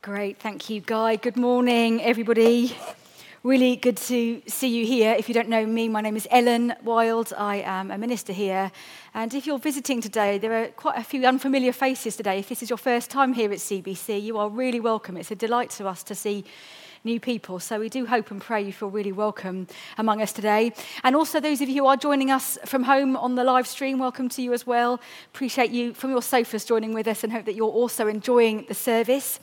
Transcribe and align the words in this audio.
Great, 0.00 0.38
thank 0.38 0.70
you, 0.70 0.80
Guy. 0.80 1.16
Good 1.16 1.36
morning, 1.36 2.00
everybody. 2.00 2.72
Really 3.42 3.74
good 3.74 3.96
to 3.96 4.40
see 4.46 4.68
you 4.68 4.86
here. 4.86 5.16
If 5.18 5.28
you 5.28 5.34
don't 5.34 5.48
know 5.48 5.66
me, 5.66 5.88
my 5.88 6.00
name 6.00 6.16
is 6.16 6.28
Ellen 6.30 6.72
Wild. 6.84 7.32
I 7.36 7.56
am 7.56 7.90
a 7.90 7.98
minister 7.98 8.32
here. 8.32 8.70
And 9.12 9.34
if 9.34 9.44
you're 9.44 9.58
visiting 9.58 10.00
today, 10.00 10.38
there 10.38 10.62
are 10.62 10.68
quite 10.68 10.98
a 10.98 11.02
few 11.02 11.24
unfamiliar 11.24 11.72
faces 11.72 12.16
today. 12.16 12.38
If 12.38 12.48
this 12.48 12.62
is 12.62 12.70
your 12.70 12.76
first 12.76 13.10
time 13.10 13.32
here 13.32 13.50
at 13.50 13.58
CBC, 13.58 14.22
you 14.22 14.38
are 14.38 14.48
really 14.48 14.78
welcome. 14.78 15.16
It's 15.16 15.32
a 15.32 15.36
delight 15.36 15.70
to 15.70 15.88
us 15.88 16.04
to 16.04 16.14
see 16.14 16.44
new 17.04 17.20
people. 17.20 17.60
So 17.60 17.78
we 17.80 17.88
do 17.88 18.06
hope 18.06 18.30
and 18.30 18.40
pray 18.40 18.62
you 18.62 18.72
feel 18.72 18.90
really 18.90 19.12
welcome 19.12 19.66
among 19.96 20.22
us 20.22 20.32
today. 20.32 20.72
And 21.04 21.14
also, 21.16 21.40
those 21.40 21.60
of 21.60 21.68
you 21.68 21.82
who 21.82 21.86
are 21.86 21.96
joining 21.96 22.30
us 22.30 22.58
from 22.64 22.84
home 22.84 23.16
on 23.16 23.34
the 23.34 23.44
live 23.44 23.66
stream, 23.66 23.98
welcome 23.98 24.28
to 24.30 24.42
you 24.42 24.52
as 24.52 24.66
well. 24.66 25.00
Appreciate 25.34 25.70
you 25.70 25.94
from 25.94 26.10
your 26.10 26.22
sofas 26.22 26.64
joining 26.64 26.92
with 26.94 27.08
us 27.08 27.24
and 27.24 27.32
hope 27.32 27.44
that 27.44 27.54
you're 27.54 27.68
also 27.68 28.06
enjoying 28.06 28.64
the 28.68 28.74
service. 28.74 29.40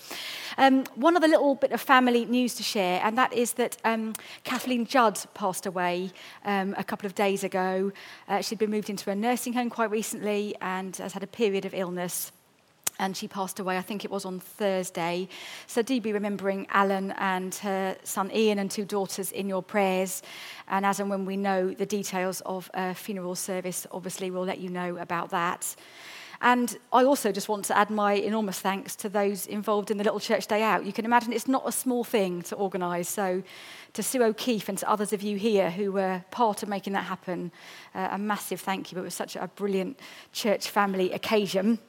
Um, 0.58 0.86
one 0.96 1.16
other 1.18 1.28
little 1.28 1.56
bit 1.56 1.72
of 1.72 1.82
family 1.82 2.26
news 2.26 2.56
to 2.56 2.64
share, 2.64 3.02
and 3.04 3.18
that 3.18 3.34
is 3.34 3.54
that 3.54 3.78
um, 3.84 4.14
Kathleen 4.44 4.86
Judd 4.86 5.20
passed 5.34 5.66
away 5.66 6.12
um, 6.46 6.76
a 6.78 6.84
couple 6.84 7.06
of 7.06 7.16
days 7.16 7.44
ago. 7.44 7.92
Uh, 8.28 8.42
she'd 8.42 8.60
been 8.60 8.72
moved 8.72 8.90
into 8.90 9.10
a 9.10 9.16
nursing 9.16 9.54
home 9.54 9.70
quite 9.70 9.92
recently 9.92 10.56
and 10.62 10.96
has 10.98 11.14
had 11.14 11.24
a 11.24 11.28
period 11.28 11.66
of 11.66 11.74
illness 11.74 12.32
and 13.00 13.16
she 13.16 13.28
passed 13.28 13.60
away, 13.60 13.78
I 13.78 13.82
think 13.82 14.06
it 14.06 14.12
was 14.12 14.26
on 14.26 14.40
Thursday. 14.40 15.28
So 15.68 15.82
do 15.82 16.00
be 16.00 16.14
remembering 16.14 16.68
Alan 16.70 17.12
and 17.18 17.54
her 17.56 17.98
son 18.04 18.32
Ian 18.34 18.60
and 18.60 18.72
two 18.72 18.86
daughters 18.86 19.32
in 19.32 19.50
your 19.50 19.64
prayers. 19.64 20.22
And 20.68 20.86
as 20.86 21.00
and 21.00 21.10
when 21.10 21.26
we 21.26 21.38
know 21.38 21.74
the 21.74 21.86
details 21.86 22.42
of 22.42 22.70
a 22.74 22.94
funeral 22.94 23.36
service, 23.36 23.86
obviously 23.92 24.32
we'll 24.32 24.46
let 24.46 24.60
you 24.60 24.70
know 24.70 24.98
about 24.98 25.30
that. 25.32 25.76
And 26.42 26.78
I 26.92 27.04
also 27.06 27.32
just 27.32 27.50
want 27.50 27.66
to 27.66 27.78
add 27.78 27.90
my 27.90 28.14
enormous 28.14 28.60
thanks 28.60 28.96
to 28.98 29.10
those 29.10 29.48
involved 29.48 29.90
in 29.90 29.98
the 29.98 30.04
Little 30.04 30.20
Church 30.20 30.48
Day 30.48 30.62
Out. 30.64 30.86
You 30.86 30.94
can 30.94 31.06
imagine 31.06 31.34
it's 31.34 31.48
not 31.48 31.64
a 31.66 31.72
small 31.72 32.04
thing 32.04 32.42
to 32.44 32.56
organise. 32.56 33.10
So 33.10 33.42
to 33.94 34.04
Sue 34.04 34.22
O'Keefe 34.22 34.70
and 34.70 34.78
to 34.78 34.90
others 34.90 35.14
of 35.14 35.22
you 35.22 35.38
here 35.38 35.72
who 35.72 35.92
were 35.92 36.24
part 36.32 36.62
of 36.62 36.70
making 36.70 36.94
that 36.94 37.06
happen, 37.06 37.52
uh, 37.94 38.10
a 38.12 38.18
massive 38.18 38.62
thank 38.62 38.92
you. 38.92 39.00
It 39.00 39.02
was 39.02 39.14
such 39.14 39.36
a 39.36 39.48
brilliant 39.56 40.00
church 40.34 40.70
family 40.70 41.12
occasion. 41.14 41.80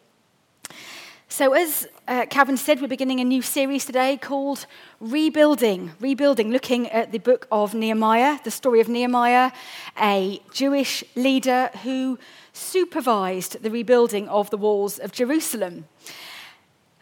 So, 1.36 1.52
as 1.52 1.86
uh, 2.08 2.24
Calvin 2.30 2.56
said, 2.56 2.80
we're 2.80 2.88
beginning 2.88 3.20
a 3.20 3.24
new 3.24 3.42
series 3.42 3.84
today 3.84 4.16
called 4.16 4.64
Rebuilding. 5.00 5.92
Rebuilding, 6.00 6.50
looking 6.50 6.88
at 6.88 7.12
the 7.12 7.18
book 7.18 7.46
of 7.52 7.74
Nehemiah, 7.74 8.38
the 8.42 8.50
story 8.50 8.80
of 8.80 8.88
Nehemiah, 8.88 9.52
a 10.00 10.40
Jewish 10.50 11.04
leader 11.14 11.68
who 11.82 12.18
supervised 12.54 13.62
the 13.62 13.70
rebuilding 13.70 14.30
of 14.30 14.48
the 14.48 14.56
walls 14.56 14.98
of 14.98 15.12
Jerusalem. 15.12 15.84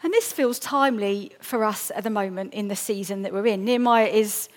And 0.03 0.11
this 0.11 0.33
feels 0.33 0.59
timely 0.59 1.31
for 1.39 1.63
us 1.63 1.89
at 1.95 2.03
the 2.03 2.09
moment 2.09 2.53
in 2.53 2.67
the 2.67 2.75
season 2.75 3.21
that 3.21 3.31
we're 3.31 3.47
in. 3.47 3.63
Nehemiah 3.63 4.07
is 4.07 4.49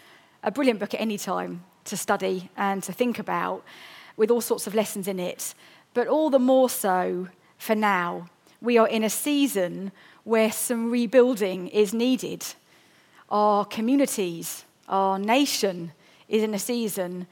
a 0.43 0.51
brilliant 0.51 0.81
book 0.81 0.93
at 0.93 1.01
any 1.01 1.19
time 1.19 1.63
to 1.85 1.97
study 1.97 2.51
and 2.57 2.83
to 2.83 2.93
think 2.93 3.21
about, 3.21 3.63
with 4.17 4.33
all 4.33 4.41
sorts 4.41 4.67
of 4.67 4.75
lessons 4.75 5.07
in 5.07 5.21
it, 5.21 5.55
but 5.95 6.09
all 6.09 6.31
the 6.31 6.41
more 6.41 6.69
so 6.69 7.29
for 7.59 7.77
now 7.77 8.29
we 8.61 8.79
are 8.79 8.89
in 8.89 9.05
a 9.05 9.11
season 9.11 9.93
where 10.25 10.53
some 10.53 10.91
rebuilding 10.91 11.69
is 11.69 11.95
needed. 11.95 12.45
Our 13.31 13.65
communities, 13.65 14.65
our 14.89 15.19
nation 15.19 15.93
is 16.29 16.43
in 16.43 16.55
a 16.55 16.59
season 16.59 17.27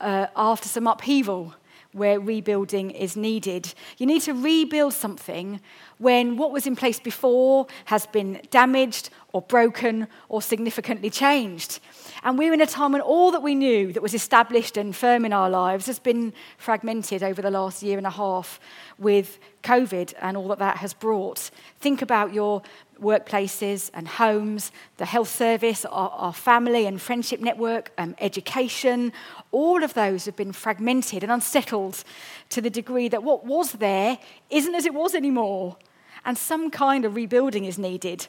uh, 0.00 0.26
after 0.36 0.68
some 0.68 0.86
upheaval 0.86 1.54
where 1.94 2.18
rebuilding 2.18 2.90
is 2.90 3.16
needed. 3.16 3.72
You 3.98 4.06
need 4.06 4.22
to 4.22 4.34
rebuild 4.34 4.92
something 4.92 5.60
when 5.98 6.36
what 6.36 6.50
was 6.50 6.66
in 6.66 6.74
place 6.74 6.98
before 6.98 7.68
has 7.84 8.04
been 8.06 8.40
damaged 8.50 9.10
or 9.32 9.42
broken 9.42 10.08
or 10.28 10.42
significantly 10.42 11.08
changed. 11.08 11.78
And 12.24 12.36
we're 12.36 12.52
in 12.52 12.60
a 12.60 12.66
time 12.66 12.92
when 12.92 13.00
all 13.00 13.30
that 13.30 13.42
we 13.42 13.54
knew 13.54 13.92
that 13.92 14.02
was 14.02 14.12
established 14.12 14.76
and 14.76 14.94
firm 14.94 15.24
in 15.24 15.32
our 15.32 15.48
lives 15.48 15.86
has 15.86 16.00
been 16.00 16.32
fragmented 16.58 17.22
over 17.22 17.40
the 17.40 17.50
last 17.50 17.82
year 17.82 17.96
and 17.96 18.08
a 18.08 18.10
half 18.10 18.58
with 18.98 19.38
COVID 19.64 20.14
and 20.20 20.36
all 20.36 20.48
that 20.48 20.58
that 20.60 20.76
has 20.76 20.94
brought. 20.94 21.50
Think 21.80 22.02
about 22.02 22.32
your 22.32 22.62
workplaces 23.00 23.90
and 23.92 24.06
homes, 24.06 24.70
the 24.98 25.04
health 25.04 25.28
service, 25.28 25.84
our, 25.86 26.10
our 26.10 26.32
family 26.32 26.86
and 26.86 27.00
friendship 27.00 27.40
network, 27.40 27.90
um, 27.98 28.14
education. 28.20 29.12
All 29.50 29.82
of 29.82 29.94
those 29.94 30.26
have 30.26 30.36
been 30.36 30.52
fragmented 30.52 31.22
and 31.22 31.32
unsettled 31.32 32.04
to 32.50 32.60
the 32.60 32.70
degree 32.70 33.08
that 33.08 33.22
what 33.22 33.44
was 33.44 33.72
there 33.72 34.18
isn't 34.50 34.74
as 34.74 34.86
it 34.86 34.94
was 34.94 35.14
anymore. 35.14 35.76
And 36.24 36.38
some 36.38 36.70
kind 36.70 37.04
of 37.04 37.16
rebuilding 37.16 37.64
is 37.64 37.78
needed. 37.78 38.28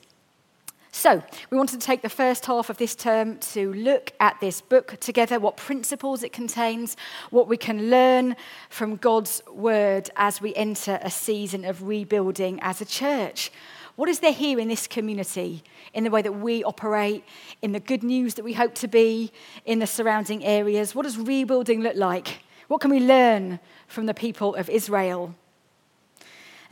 So, 0.97 1.21
we 1.49 1.57
wanted 1.57 1.81
to 1.81 1.85
take 1.85 2.03
the 2.03 2.09
first 2.09 2.45
half 2.45 2.69
of 2.69 2.77
this 2.77 2.95
term 2.95 3.37
to 3.51 3.73
look 3.73 4.13
at 4.21 4.39
this 4.39 4.61
book 4.61 4.97
together, 5.01 5.41
what 5.41 5.57
principles 5.57 6.23
it 6.23 6.31
contains, 6.31 6.95
what 7.31 7.49
we 7.49 7.57
can 7.57 7.89
learn 7.89 8.37
from 8.69 8.95
God's 8.95 9.43
word 9.45 10.09
as 10.15 10.39
we 10.39 10.55
enter 10.55 10.97
a 11.01 11.11
season 11.11 11.65
of 11.65 11.83
rebuilding 11.83 12.61
as 12.61 12.79
a 12.79 12.85
church. 12.85 13.51
What 13.97 14.07
is 14.07 14.21
there 14.21 14.31
here 14.31 14.57
in 14.57 14.69
this 14.69 14.87
community, 14.87 15.63
in 15.93 16.05
the 16.05 16.09
way 16.09 16.21
that 16.21 16.39
we 16.39 16.63
operate, 16.63 17.25
in 17.61 17.73
the 17.73 17.81
good 17.81 18.01
news 18.01 18.35
that 18.35 18.45
we 18.45 18.53
hope 18.53 18.73
to 18.75 18.87
be, 18.87 19.33
in 19.65 19.79
the 19.79 19.87
surrounding 19.87 20.45
areas? 20.45 20.95
What 20.95 21.03
does 21.03 21.17
rebuilding 21.17 21.81
look 21.81 21.97
like? 21.97 22.39
What 22.69 22.79
can 22.79 22.89
we 22.89 23.01
learn 23.01 23.59
from 23.87 24.05
the 24.05 24.13
people 24.13 24.55
of 24.55 24.69
Israel? 24.69 25.35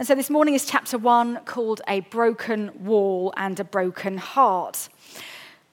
And 0.04 0.08
so 0.10 0.16
this 0.16 0.30
morning 0.30 0.54
is 0.54 0.66
chapter 0.66 0.98
one 0.98 1.38
called 1.46 1.80
A 1.88 2.02
Broken 2.02 2.72
Wall 2.84 3.34
and 3.38 3.58
a 3.58 3.64
Broken 3.64 4.18
Heart. 4.18 4.90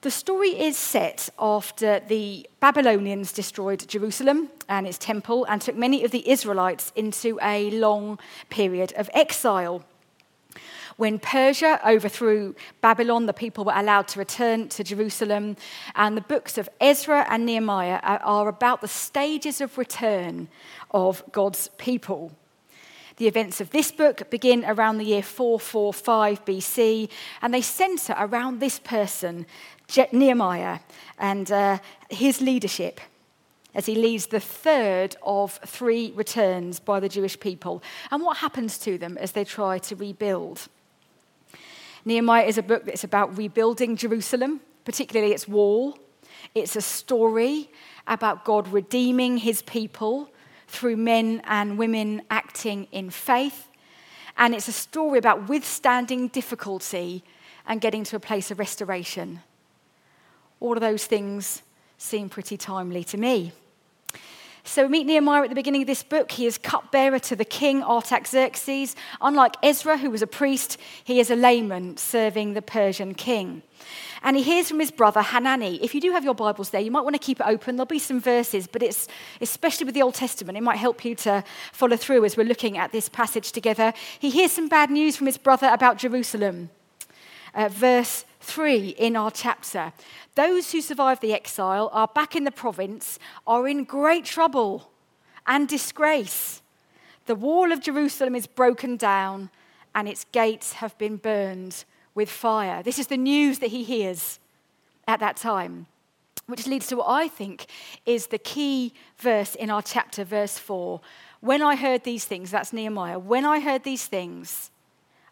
The 0.03 0.09
story 0.09 0.51
is 0.51 0.77
set 0.77 1.27
after 1.37 1.99
the 1.99 2.47
Babylonians 2.61 3.33
destroyed 3.33 3.85
Jerusalem 3.89 4.47
and 4.69 4.87
its 4.87 4.97
temple 4.97 5.43
and 5.49 5.61
took 5.61 5.75
many 5.75 6.05
of 6.05 6.11
the 6.11 6.29
Israelites 6.29 6.93
into 6.95 7.39
a 7.41 7.71
long 7.71 8.19
period 8.49 8.93
of 8.95 9.09
exile. 9.13 9.83
When 10.95 11.19
Persia 11.19 11.81
overthrew 11.85 12.55
Babylon, 12.79 13.25
the 13.25 13.33
people 13.33 13.65
were 13.65 13.75
allowed 13.75 14.07
to 14.07 14.19
return 14.19 14.69
to 14.69 14.81
Jerusalem. 14.81 15.57
And 15.93 16.15
the 16.15 16.21
books 16.21 16.57
of 16.57 16.69
Ezra 16.79 17.25
and 17.29 17.45
Nehemiah 17.45 17.99
are 18.01 18.47
about 18.47 18.79
the 18.79 18.87
stages 18.87 19.59
of 19.59 19.77
return 19.77 20.47
of 20.91 21.21
God's 21.33 21.67
people. 21.77 22.31
The 23.17 23.27
events 23.27 23.61
of 23.61 23.71
this 23.71 23.91
book 23.91 24.29
begin 24.29 24.63
around 24.65 24.97
the 24.97 25.05
year 25.05 25.23
445 25.23 26.45
BC, 26.45 27.09
and 27.41 27.53
they 27.53 27.61
center 27.61 28.15
around 28.17 28.59
this 28.59 28.79
person, 28.79 29.45
Nehemiah, 30.11 30.79
and 31.19 31.51
uh, 31.51 31.79
his 32.09 32.41
leadership 32.41 33.01
as 33.73 33.85
he 33.85 33.95
leads 33.95 34.27
the 34.27 34.39
third 34.39 35.15
of 35.23 35.59
three 35.65 36.11
returns 36.15 36.79
by 36.79 36.99
the 36.99 37.09
Jewish 37.09 37.39
people, 37.39 37.81
and 38.11 38.21
what 38.21 38.37
happens 38.37 38.77
to 38.79 38.97
them 38.97 39.17
as 39.17 39.31
they 39.31 39.45
try 39.45 39.77
to 39.79 39.95
rebuild. 39.95 40.67
Nehemiah 42.03 42.45
is 42.45 42.57
a 42.57 42.63
book 42.63 42.85
that's 42.85 43.03
about 43.03 43.37
rebuilding 43.37 43.95
Jerusalem, 43.95 44.59
particularly 44.83 45.33
its 45.33 45.47
wall. 45.47 45.97
It's 46.55 46.75
a 46.75 46.81
story 46.81 47.69
about 48.07 48.43
God 48.43 48.67
redeeming 48.67 49.37
his 49.37 49.61
people 49.61 50.29
through 50.71 50.95
men 50.95 51.41
and 51.45 51.77
women 51.77 52.21
acting 52.29 52.87
in 52.91 53.09
faith. 53.09 53.67
And 54.37 54.55
it's 54.55 54.69
a 54.69 54.71
story 54.71 55.19
about 55.19 55.49
withstanding 55.49 56.29
difficulty 56.29 57.23
and 57.67 57.81
getting 57.81 58.03
to 58.05 58.15
a 58.15 58.19
place 58.19 58.49
of 58.51 58.57
restoration. 58.57 59.41
All 60.61 60.73
of 60.73 60.81
those 60.81 61.05
things 61.05 61.61
seem 61.97 62.29
pretty 62.29 62.55
timely 62.55 63.03
to 63.03 63.17
me. 63.17 63.51
So 64.63 64.83
we 64.83 64.89
meet 64.89 65.07
Nehemiah 65.07 65.43
at 65.43 65.49
the 65.49 65.55
beginning 65.55 65.81
of 65.81 65.87
this 65.87 66.03
book. 66.03 66.31
He 66.31 66.45
is 66.45 66.57
cupbearer 66.57 67.19
to 67.19 67.35
the 67.35 67.45
king 67.45 67.81
Artaxerxes. 67.81 68.95
Unlike 69.19 69.55
Ezra, 69.63 69.97
who 69.97 70.11
was 70.11 70.21
a 70.21 70.27
priest, 70.27 70.77
he 71.03 71.19
is 71.19 71.31
a 71.31 71.35
layman 71.35 71.97
serving 71.97 72.53
the 72.53 72.61
Persian 72.61 73.15
king. 73.15 73.63
And 74.21 74.37
he 74.37 74.43
hears 74.43 74.69
from 74.69 74.79
his 74.79 74.91
brother 74.91 75.23
Hanani. 75.23 75.83
If 75.83 75.95
you 75.95 76.01
do 76.01 76.11
have 76.11 76.23
your 76.23 76.35
Bibles 76.35 76.69
there, 76.69 76.81
you 76.81 76.91
might 76.91 77.01
want 77.01 77.15
to 77.15 77.19
keep 77.19 77.39
it 77.39 77.47
open. 77.47 77.75
There'll 77.75 77.87
be 77.87 77.97
some 77.97 78.21
verses, 78.21 78.67
but 78.67 78.83
it's 78.83 79.07
especially 79.41 79.85
with 79.85 79.95
the 79.95 80.03
Old 80.03 80.13
Testament, 80.13 80.57
it 80.57 80.61
might 80.61 80.77
help 80.77 81.03
you 81.03 81.15
to 81.15 81.43
follow 81.71 81.97
through 81.97 82.23
as 82.23 82.37
we're 82.37 82.45
looking 82.45 82.77
at 82.77 82.91
this 82.91 83.09
passage 83.09 83.51
together. 83.51 83.93
He 84.19 84.29
hears 84.29 84.51
some 84.51 84.67
bad 84.67 84.91
news 84.91 85.17
from 85.17 85.25
his 85.25 85.37
brother 85.37 85.69
about 85.73 85.97
Jerusalem. 85.97 86.69
Uh, 87.55 87.67
verse 87.67 88.25
3 88.43 88.89
in 88.89 89.15
our 89.15 89.31
chapter. 89.31 89.93
Those 90.35 90.71
who 90.71 90.81
survived 90.81 91.21
the 91.21 91.33
exile 91.33 91.89
are 91.93 92.07
back 92.07 92.35
in 92.35 92.43
the 92.43 92.51
province, 92.51 93.19
are 93.45 93.67
in 93.67 93.83
great 93.83 94.25
trouble 94.25 94.89
and 95.45 95.67
disgrace. 95.67 96.61
The 97.25 97.35
wall 97.35 97.71
of 97.71 97.81
Jerusalem 97.81 98.35
is 98.35 98.47
broken 98.47 98.97
down, 98.97 99.49
and 99.93 100.07
its 100.07 100.25
gates 100.31 100.73
have 100.73 100.97
been 100.97 101.17
burned 101.17 101.85
with 102.15 102.29
fire. 102.29 102.83
This 102.83 102.99
is 102.99 103.07
the 103.07 103.17
news 103.17 103.59
that 103.59 103.71
he 103.71 103.83
hears 103.83 104.39
at 105.07 105.19
that 105.19 105.37
time, 105.37 105.87
which 106.47 106.67
leads 106.67 106.87
to 106.87 106.97
what 106.97 107.07
I 107.09 107.27
think 107.27 107.67
is 108.05 108.27
the 108.27 108.37
key 108.37 108.93
verse 109.17 109.55
in 109.55 109.69
our 109.69 109.81
chapter, 109.81 110.23
verse 110.23 110.57
4. 110.57 111.01
When 111.39 111.61
I 111.61 111.75
heard 111.75 112.03
these 112.03 112.25
things, 112.25 112.51
that's 112.51 112.73
Nehemiah, 112.73 113.19
when 113.19 113.45
I 113.45 113.59
heard 113.59 113.83
these 113.83 114.05
things, 114.05 114.71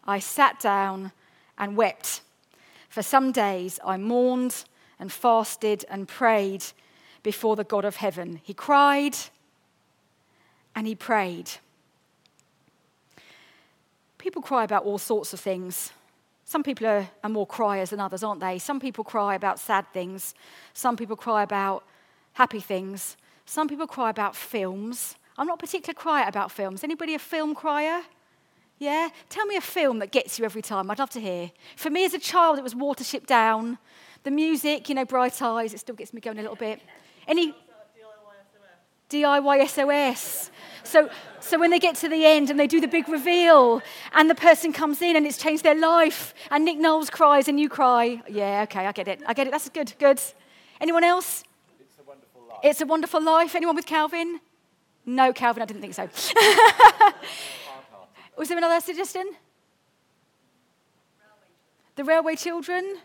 I 0.04 0.18
sat 0.18 0.58
down 0.60 1.12
and 1.58 1.76
wept. 1.76 2.22
For 2.90 3.02
some 3.02 3.32
days 3.32 3.80
I 3.84 3.96
mourned 3.96 4.64
and 4.98 5.10
fasted 5.10 5.86
and 5.88 6.06
prayed 6.06 6.64
before 7.22 7.56
the 7.56 7.64
God 7.64 7.84
of 7.84 7.96
heaven. 7.96 8.40
He 8.42 8.52
cried 8.52 9.16
and 10.74 10.86
he 10.86 10.94
prayed. 10.94 11.50
People 14.18 14.42
cry 14.42 14.64
about 14.64 14.84
all 14.84 14.98
sorts 14.98 15.32
of 15.32 15.40
things. 15.40 15.92
Some 16.44 16.62
people 16.62 16.86
are, 16.86 17.08
are, 17.22 17.30
more 17.30 17.46
criers 17.46 17.90
than 17.90 18.00
others, 18.00 18.24
aren't 18.24 18.40
they? 18.40 18.58
Some 18.58 18.80
people 18.80 19.04
cry 19.04 19.36
about 19.36 19.58
sad 19.60 19.86
things. 19.92 20.34
Some 20.74 20.96
people 20.96 21.16
cry 21.16 21.42
about 21.44 21.84
happy 22.32 22.60
things. 22.60 23.16
Some 23.46 23.68
people 23.68 23.86
cry 23.86 24.10
about 24.10 24.34
films. 24.34 25.14
I'm 25.38 25.46
not 25.46 25.60
particularly 25.60 25.94
quiet 25.94 26.28
about 26.28 26.50
films. 26.50 26.82
Anybody 26.82 27.14
a 27.14 27.18
film 27.18 27.54
crier? 27.54 28.02
Yeah? 28.80 29.10
Tell 29.28 29.44
me 29.44 29.56
a 29.56 29.60
film 29.60 29.98
that 29.98 30.10
gets 30.10 30.38
you 30.38 30.44
every 30.46 30.62
time. 30.62 30.90
I'd 30.90 30.98
love 30.98 31.10
to 31.10 31.20
hear. 31.20 31.52
For 31.76 31.90
me 31.90 32.06
as 32.06 32.14
a 32.14 32.18
child, 32.18 32.58
it 32.58 32.64
was 32.64 32.74
Watership 32.74 33.26
Down. 33.26 33.78
The 34.22 34.30
music, 34.30 34.88
you 34.88 34.94
know, 34.94 35.04
Bright 35.04 35.40
Eyes, 35.42 35.74
it 35.74 35.80
still 35.80 35.94
gets 35.94 36.14
me 36.14 36.20
going 36.20 36.38
a 36.38 36.42
little 36.42 36.56
bit. 36.56 36.80
Any. 37.28 37.54
DIY 39.10 39.68
SOS. 39.68 40.50
So, 40.82 41.10
so 41.40 41.58
when 41.58 41.70
they 41.70 41.78
get 41.78 41.96
to 41.96 42.08
the 42.08 42.24
end 42.24 42.48
and 42.48 42.58
they 42.58 42.66
do 42.66 42.80
the 42.80 42.88
big 42.88 43.08
reveal 43.08 43.82
and 44.12 44.30
the 44.30 44.34
person 44.34 44.72
comes 44.72 45.02
in 45.02 45.14
and 45.14 45.26
it's 45.26 45.36
changed 45.36 45.64
their 45.64 45.78
life 45.78 46.32
and 46.50 46.64
Nick 46.64 46.78
Knowles 46.78 47.10
cries 47.10 47.48
and 47.48 47.60
you 47.60 47.68
cry. 47.68 48.22
Yeah, 48.28 48.62
okay, 48.62 48.86
I 48.86 48.92
get 48.92 49.08
it. 49.08 49.20
I 49.26 49.34
get 49.34 49.46
it. 49.46 49.50
That's 49.50 49.68
good. 49.68 49.92
Good. 49.98 50.22
Anyone 50.80 51.04
else? 51.04 51.42
It's 51.80 51.98
a 51.98 52.04
wonderful 52.04 52.42
life. 52.48 52.58
It's 52.62 52.80
a 52.80 52.86
wonderful 52.86 53.22
life. 53.22 53.54
Anyone 53.54 53.76
with 53.76 53.86
Calvin? 53.86 54.40
No, 55.04 55.32
Calvin, 55.32 55.62
I 55.62 55.66
didn't 55.66 55.82
think 55.82 55.94
so. 55.94 56.08
Was 58.36 58.48
there 58.48 58.58
another 58.58 58.80
suggestion? 58.80 59.30
The 61.96 62.04
Railway 62.04 62.36
Children? 62.36 62.98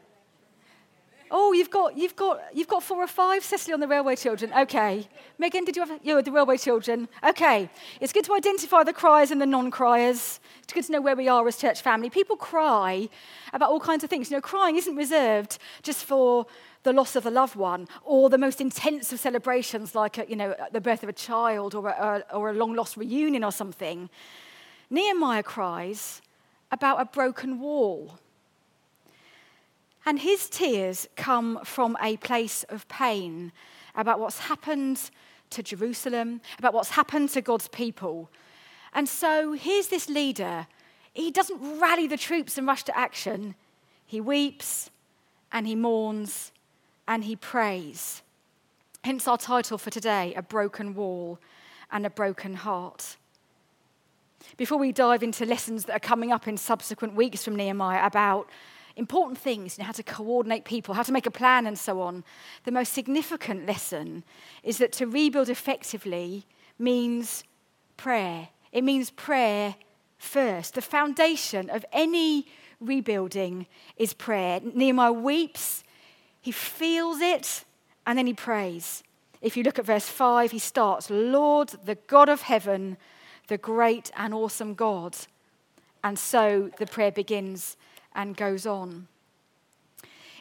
Oh, 1.31 1.53
you've 1.53 1.71
got, 1.71 1.97
you've, 1.97 2.15
got, 2.15 2.39
you've 2.53 2.67
got 2.67 2.83
four 2.83 3.03
or 3.03 3.07
five, 3.07 3.43
Cecily, 3.43 3.73
on 3.73 3.79
the 3.79 3.87
Railway 3.87 4.15
Children. 4.15 4.53
Okay. 4.53 5.07
Megan, 5.39 5.65
did 5.65 5.75
you 5.75 5.83
have, 5.85 5.99
you 6.03 6.21
the 6.21 6.31
Railway 6.31 6.57
Children. 6.57 7.09
Okay. 7.27 7.69
It's 7.99 8.13
good 8.13 8.25
to 8.25 8.33
identify 8.35 8.83
the 8.83 8.93
criers 8.93 9.31
and 9.31 9.41
the 9.41 9.45
non 9.45 9.71
criers. 9.71 10.39
It's 10.63 10.71
good 10.71 10.85
to 10.85 10.91
know 10.91 11.01
where 11.01 11.15
we 11.15 11.27
are 11.27 11.47
as 11.47 11.57
church 11.57 11.81
family. 11.81 12.09
People 12.09 12.37
cry 12.37 13.09
about 13.53 13.71
all 13.71 13.79
kinds 13.79 14.03
of 14.03 14.09
things. 14.09 14.29
You 14.29 14.37
know, 14.37 14.41
crying 14.41 14.75
isn't 14.75 14.95
reserved 14.95 15.57
just 15.81 16.05
for 16.05 16.45
the 16.83 16.93
loss 16.93 17.15
of 17.15 17.25
a 17.25 17.31
loved 17.31 17.55
one 17.55 17.87
or 18.03 18.29
the 18.29 18.37
most 18.37 18.61
intense 18.61 19.11
of 19.11 19.19
celebrations 19.19 19.95
like, 19.95 20.19
a, 20.19 20.25
you 20.29 20.35
know, 20.35 20.55
the 20.71 20.79
birth 20.79 21.01
of 21.01 21.09
a 21.09 21.13
child 21.13 21.73
or 21.73 21.89
a, 21.89 22.23
or 22.31 22.51
a 22.51 22.53
long 22.53 22.75
lost 22.75 22.95
reunion 22.95 23.43
or 23.43 23.51
something. 23.51 24.09
Nehemiah 24.89 25.43
cries 25.43 26.21
about 26.71 27.01
a 27.01 27.05
broken 27.05 27.59
wall. 27.59 28.19
And 30.05 30.19
his 30.19 30.49
tears 30.49 31.07
come 31.15 31.59
from 31.63 31.97
a 32.01 32.17
place 32.17 32.63
of 32.69 32.87
pain 32.87 33.51
about 33.95 34.19
what's 34.19 34.39
happened 34.39 35.09
to 35.49 35.63
Jerusalem, 35.63 36.41
about 36.59 36.73
what's 36.73 36.91
happened 36.91 37.29
to 37.29 37.41
God's 37.41 37.67
people. 37.69 38.29
And 38.93 39.09
so 39.09 39.53
here's 39.53 39.87
this 39.87 40.07
leader. 40.07 40.67
He 41.13 41.31
doesn't 41.31 41.79
rally 41.79 42.07
the 42.07 42.17
troops 42.17 42.57
and 42.57 42.67
rush 42.67 42.83
to 42.83 42.97
action. 42.97 43.55
He 44.05 44.21
weeps 44.21 44.91
and 45.51 45.65
he 45.65 45.75
mourns 45.75 46.51
and 47.07 47.23
he 47.23 47.35
prays. 47.35 48.21
Hence 49.03 49.27
our 49.27 49.37
title 49.37 49.77
for 49.77 49.89
today 49.89 50.33
A 50.35 50.41
Broken 50.41 50.93
Wall 50.93 51.39
and 51.91 52.05
a 52.05 52.09
Broken 52.09 52.55
Heart. 52.55 53.17
Before 54.57 54.77
we 54.77 54.91
dive 54.91 55.23
into 55.23 55.45
lessons 55.45 55.85
that 55.85 55.95
are 55.95 55.99
coming 55.99 56.31
up 56.31 56.47
in 56.47 56.57
subsequent 56.57 57.15
weeks 57.15 57.43
from 57.43 57.55
Nehemiah 57.55 58.05
about 58.05 58.49
important 58.95 59.37
things, 59.37 59.77
you 59.77 59.81
know, 59.81 59.87
how 59.87 59.91
to 59.93 60.03
coordinate 60.03 60.65
people, 60.65 60.93
how 60.93 61.03
to 61.03 61.11
make 61.11 61.25
a 61.25 61.31
plan, 61.31 61.67
and 61.67 61.77
so 61.77 62.01
on. 62.01 62.23
The 62.63 62.71
most 62.71 62.93
significant 62.93 63.65
lesson 63.65 64.23
is 64.63 64.77
that 64.77 64.91
to 64.93 65.07
rebuild 65.07 65.49
effectively 65.49 66.45
means 66.79 67.43
prayer. 67.97 68.49
It 68.71 68.83
means 68.83 69.09
prayer 69.09 69.75
first. 70.17 70.75
The 70.75 70.81
foundation 70.81 71.69
of 71.69 71.85
any 71.91 72.47
rebuilding 72.79 73.67
is 73.97 74.13
prayer. 74.13 74.59
Nehemiah 74.63 75.11
weeps, 75.11 75.83
he 76.41 76.51
feels 76.51 77.19
it, 77.19 77.65
and 78.05 78.17
then 78.17 78.27
he 78.27 78.33
prays. 78.33 79.03
If 79.41 79.57
you 79.57 79.63
look 79.63 79.79
at 79.79 79.85
verse 79.85 80.07
5, 80.07 80.51
he 80.51 80.59
starts, 80.59 81.09
Lord, 81.09 81.69
the 81.85 81.95
God 82.07 82.29
of 82.29 82.41
heaven, 82.41 82.97
the 83.47 83.57
great 83.57 84.11
and 84.15 84.33
awesome 84.33 84.73
God. 84.73 85.15
And 86.03 86.17
so 86.17 86.69
the 86.77 86.85
prayer 86.85 87.11
begins 87.11 87.77
and 88.13 88.37
goes 88.37 88.65
on. 88.65 89.07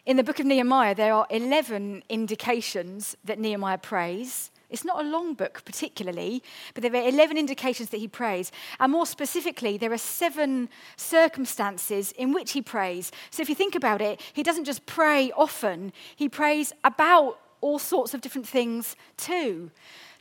In 0.07 0.19
the 0.19 0.23
book 0.23 0.39
of 0.39 0.47
Nehemiah, 0.47 0.95
there 0.95 1.15
are 1.15 1.27
11 1.31 2.03
indications 2.11 3.17
that 3.25 3.39
Nehemiah 3.39 3.79
prays. 3.79 4.51
It's 4.69 4.85
not 4.85 5.03
a 5.03 5.09
long 5.09 5.35
book, 5.35 5.63
particularly, 5.65 6.43
but 6.75 6.83
there 6.83 6.95
are 6.95 7.09
11 7.09 7.39
indications 7.39 7.91
that 7.91 7.99
he 7.99 8.09
prays. 8.09 8.53
And 8.81 8.93
more 8.93 9.07
specifically, 9.07 9.79
there 9.79 9.93
are 9.93 9.99
seven 9.99 10.69
circumstances 10.97 12.13
in 12.13 12.35
which 12.35 12.53
he 12.53 12.61
prays. 12.61 13.13
So 13.31 13.41
if 13.41 13.49
you 13.49 13.55
think 13.55 13.75
about 13.75 14.03
it, 14.03 14.21
he 14.33 14.43
doesn't 14.43 14.65
just 14.65 14.85
pray 14.85 15.33
often, 15.37 15.93
he 16.17 16.29
prays 16.29 16.73
about 16.83 17.39
all 17.65 17.79
sorts 17.79 18.13
of 18.13 18.21
different 18.21 18.47
things 18.47 18.95
too. 19.17 19.71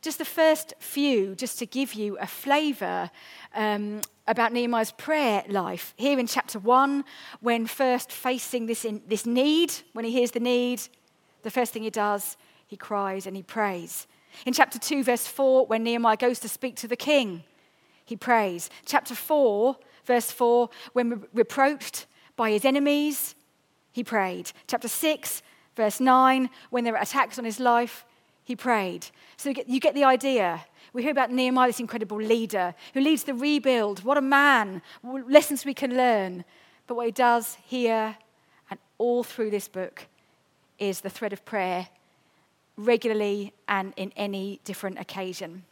Just 0.01 0.17
the 0.17 0.25
first 0.25 0.73
few, 0.79 1.35
just 1.35 1.59
to 1.59 1.65
give 1.65 1.93
you 1.93 2.17
a 2.19 2.27
flavour 2.27 3.11
um, 3.53 4.01
about 4.27 4.53
Nehemiah's 4.53 4.93
prayer 4.93 5.43
life. 5.49 5.93
Here 5.97 6.17
in 6.17 6.25
chapter 6.25 6.57
1, 6.57 7.03
when 7.41 7.67
first 7.67 8.11
facing 8.11 8.65
this, 8.65 8.85
in, 8.85 9.01
this 9.07 9.25
need, 9.25 9.73
when 9.91 10.05
he 10.05 10.11
hears 10.11 10.31
the 10.31 10.39
need, 10.39 10.81
the 11.41 11.51
first 11.51 11.73
thing 11.73 11.83
he 11.83 11.89
does, 11.89 12.37
he 12.65 12.77
cries 12.77 13.27
and 13.27 13.35
he 13.35 13.43
prays. 13.43 14.07
In 14.45 14.53
chapter 14.53 14.79
2, 14.79 15.03
verse 15.03 15.27
4, 15.27 15.67
when 15.67 15.83
Nehemiah 15.83 16.17
goes 16.17 16.39
to 16.39 16.49
speak 16.49 16.77
to 16.77 16.87
the 16.87 16.95
king, 16.95 17.43
he 18.05 18.15
prays. 18.15 18.69
Chapter 18.85 19.15
4, 19.15 19.75
verse 20.05 20.31
4, 20.31 20.69
when 20.93 21.25
reproached 21.33 22.05
by 22.37 22.51
his 22.51 22.63
enemies, 22.63 23.35
he 23.91 24.03
prayed. 24.03 24.51
Chapter 24.67 24.87
6, 24.87 25.41
verse 25.75 25.99
9, 25.99 26.49
when 26.69 26.83
there 26.83 26.93
were 26.93 26.99
attacks 26.99 27.37
on 27.39 27.45
his 27.45 27.59
life, 27.59 28.05
he 28.43 28.55
prayed. 28.55 29.07
So 29.37 29.49
you 29.49 29.55
get, 29.55 29.69
you 29.69 29.79
get 29.79 29.95
the 29.95 30.03
idea. 30.03 30.65
We 30.91 31.01
hear 31.01 31.11
about 31.11 31.31
Nehemiah, 31.31 31.69
this 31.69 31.79
incredible 31.79 32.17
leader 32.17 32.75
who 32.93 33.01
leads 33.01 33.23
the 33.23 33.33
rebuild. 33.33 34.03
What 34.03 34.17
a 34.17 34.21
man. 34.21 34.81
Lessons 35.03 35.65
we 35.65 35.73
can 35.73 35.95
learn. 35.95 36.43
But 36.87 36.95
what 36.95 37.05
he 37.05 37.11
does 37.11 37.57
here 37.65 38.17
and 38.69 38.79
all 38.97 39.23
through 39.23 39.49
this 39.49 39.67
book 39.67 40.07
is 40.77 41.01
the 41.01 41.09
thread 41.09 41.33
of 41.33 41.45
prayer 41.45 41.87
regularly 42.75 43.53
and 43.67 43.93
in 43.95 44.11
any 44.15 44.59
different 44.63 44.99
occasion. 44.99 45.63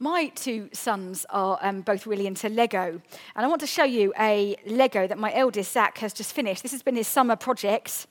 My 0.00 0.28
two 0.28 0.68
sons 0.72 1.26
are 1.30 1.58
um, 1.60 1.80
both 1.80 2.06
really 2.06 2.28
into 2.28 2.48
Lego, 2.48 3.02
and 3.34 3.44
I 3.44 3.48
want 3.48 3.60
to 3.62 3.66
show 3.66 3.82
you 3.82 4.12
a 4.16 4.56
Lego 4.64 5.08
that 5.08 5.18
my 5.18 5.34
eldest, 5.34 5.72
Zach, 5.72 5.98
has 5.98 6.12
just 6.12 6.32
finished. 6.32 6.62
This 6.62 6.70
has 6.70 6.84
been 6.84 6.94
his 6.94 7.08
summer 7.08 7.34
project. 7.34 8.06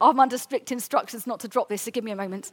I'm 0.00 0.20
under 0.20 0.38
strict 0.38 0.70
instructions 0.70 1.26
not 1.26 1.40
to 1.40 1.48
drop 1.48 1.68
this, 1.68 1.82
so 1.82 1.90
give 1.90 2.04
me 2.04 2.12
a 2.12 2.16
moment. 2.16 2.52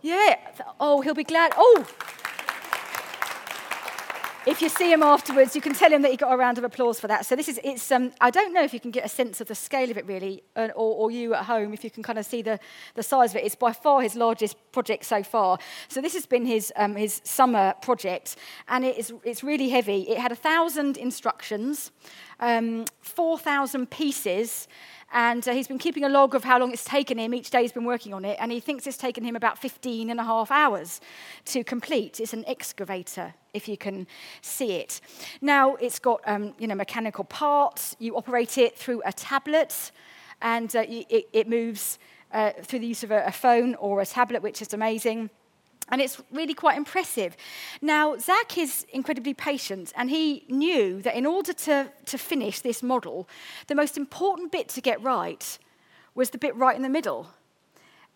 Yeah. 0.00 0.36
Oh, 0.80 1.02
he'll 1.02 1.12
be 1.12 1.24
glad. 1.24 1.52
Oh! 1.54 1.86
If 4.46 4.62
you 4.62 4.68
see 4.68 4.92
him 4.92 5.02
afterwards, 5.02 5.56
you 5.56 5.60
can 5.60 5.74
tell 5.74 5.90
him 5.90 6.02
that 6.02 6.12
he 6.12 6.16
got 6.16 6.32
a 6.32 6.36
round 6.36 6.56
of 6.56 6.62
applause 6.62 7.00
for 7.00 7.08
that. 7.08 7.26
So 7.26 7.34
this 7.34 7.48
is, 7.48 7.58
it's, 7.64 7.90
um, 7.90 8.12
I 8.20 8.30
don't 8.30 8.54
know 8.54 8.62
if 8.62 8.72
you 8.72 8.78
can 8.78 8.92
get 8.92 9.04
a 9.04 9.08
sense 9.08 9.40
of 9.40 9.48
the 9.48 9.56
scale 9.56 9.90
of 9.90 9.96
it 9.96 10.06
really, 10.06 10.44
or, 10.54 10.70
or 10.76 11.10
you 11.10 11.34
at 11.34 11.46
home, 11.46 11.74
if 11.74 11.82
you 11.82 11.90
can 11.90 12.04
kind 12.04 12.16
of 12.16 12.24
see 12.24 12.42
the, 12.42 12.60
the 12.94 13.02
size 13.02 13.32
of 13.32 13.38
it. 13.38 13.44
It's 13.44 13.56
by 13.56 13.72
far 13.72 14.02
his 14.02 14.14
largest 14.14 14.56
project 14.70 15.04
so 15.04 15.24
far. 15.24 15.58
So 15.88 16.00
this 16.00 16.14
has 16.14 16.26
been 16.26 16.46
his, 16.46 16.72
um, 16.76 16.94
his 16.94 17.20
summer 17.24 17.74
project, 17.82 18.36
and 18.68 18.84
it 18.84 18.96
is, 18.96 19.12
it's 19.24 19.42
really 19.42 19.68
heavy. 19.68 20.02
It 20.02 20.18
had 20.18 20.30
a 20.30 20.36
thousand 20.36 20.96
instructions, 20.96 21.90
um, 22.38 22.84
4,000 23.00 23.90
pieces, 23.90 24.68
and 25.16 25.48
uh, 25.48 25.52
he's 25.52 25.66
been 25.66 25.78
keeping 25.78 26.04
a 26.04 26.10
log 26.10 26.34
of 26.34 26.44
how 26.44 26.58
long 26.58 26.72
it's 26.72 26.84
taken 26.84 27.16
him. 27.16 27.32
Each 27.32 27.48
day 27.48 27.62
he's 27.62 27.72
been 27.72 27.86
working 27.86 28.12
on 28.12 28.22
it. 28.26 28.36
And 28.38 28.52
he 28.52 28.60
thinks 28.60 28.86
it's 28.86 28.98
taken 28.98 29.24
him 29.24 29.34
about 29.34 29.56
15 29.56 30.10
and 30.10 30.20
a 30.20 30.22
half 30.22 30.50
hours 30.50 31.00
to 31.46 31.64
complete. 31.64 32.20
It's 32.20 32.34
an 32.34 32.44
excavator, 32.46 33.32
if 33.54 33.66
you 33.66 33.78
can 33.78 34.06
see 34.42 34.72
it. 34.72 35.00
Now, 35.40 35.76
it's 35.76 35.98
got 35.98 36.20
um, 36.26 36.52
you 36.58 36.66
know, 36.66 36.74
mechanical 36.74 37.24
parts. 37.24 37.96
You 37.98 38.14
operate 38.14 38.58
it 38.58 38.76
through 38.76 39.00
a 39.06 39.12
tablet, 39.12 39.90
and 40.42 40.76
uh, 40.76 40.84
it, 40.86 41.28
it, 41.32 41.48
moves 41.48 41.98
uh, 42.32 42.50
through 42.62 42.80
the 42.80 42.86
use 42.86 43.02
of 43.02 43.10
a, 43.10 43.24
a 43.24 43.32
phone 43.32 43.74
or 43.76 44.02
a 44.02 44.06
tablet, 44.06 44.42
which 44.42 44.60
is 44.60 44.74
amazing. 44.74 45.30
And 45.88 46.00
it's 46.00 46.20
really 46.32 46.54
quite 46.54 46.76
impressive. 46.76 47.36
Now, 47.80 48.16
Zach 48.18 48.58
is 48.58 48.84
incredibly 48.92 49.34
patient, 49.34 49.92
and 49.96 50.10
he 50.10 50.44
knew 50.48 51.00
that 51.02 51.14
in 51.14 51.26
order 51.26 51.52
to, 51.52 51.92
to 52.06 52.18
finish 52.18 52.60
this 52.60 52.82
model, 52.82 53.28
the 53.68 53.74
most 53.74 53.96
important 53.96 54.50
bit 54.50 54.68
to 54.70 54.80
get 54.80 55.00
right 55.02 55.58
was 56.14 56.30
the 56.30 56.38
bit 56.38 56.56
right 56.56 56.74
in 56.74 56.82
the 56.82 56.88
middle, 56.88 57.28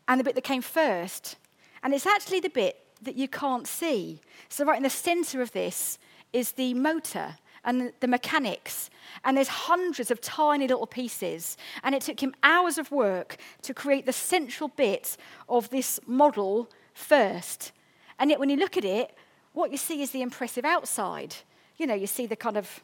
and 0.09 0.19
the 0.19 0.25
bit 0.25 0.35
that 0.35 0.45
came 0.45 0.63
first. 0.63 1.37
And 1.83 1.95
it's 1.95 2.07
actually 2.07 2.41
the 2.41 2.49
bit 2.49 2.85
that 3.03 3.15
you 3.15 3.29
can't 3.29 3.67
see. 3.67 4.21
So, 4.49 4.65
right 4.65 4.77
in 4.77 4.83
the 4.83 4.91
center 4.91 5.41
of 5.41 5.53
this 5.53 5.99
is 6.33 6.53
the 6.53 6.75
motor 6.75 7.37
and 7.65 7.93
the 8.01 8.09
mechanics. 8.09 8.91
And 9.25 9.37
there's 9.37 9.49
hundreds 9.49 10.11
of 10.11 10.21
tiny 10.21 10.67
little 10.67 10.87
pieces. 10.87 11.57
And 11.83 11.95
it 11.95 12.03
took 12.03 12.21
him 12.21 12.35
hours 12.43 12.79
of 12.79 12.91
work 12.91 13.37
to 13.63 13.75
create 13.75 14.07
the 14.07 14.13
central 14.13 14.69
bit 14.69 15.17
of 15.49 15.69
this 15.71 16.01
model 16.07 16.71
first. 17.01 17.73
And 18.19 18.31
yet, 18.31 18.39
when 18.39 18.51
you 18.51 18.57
look 18.57 18.77
at 18.77 18.85
it, 18.85 19.15
what 19.53 19.71
you 19.71 19.77
see 19.77 20.03
is 20.03 20.11
the 20.11 20.23
impressive 20.23 20.65
outside. 20.65 21.35
You 21.77 21.87
know, 21.87 21.95
you 21.95 22.07
see 22.07 22.27
the 22.27 22.37
kind 22.37 22.57
of 22.57 22.83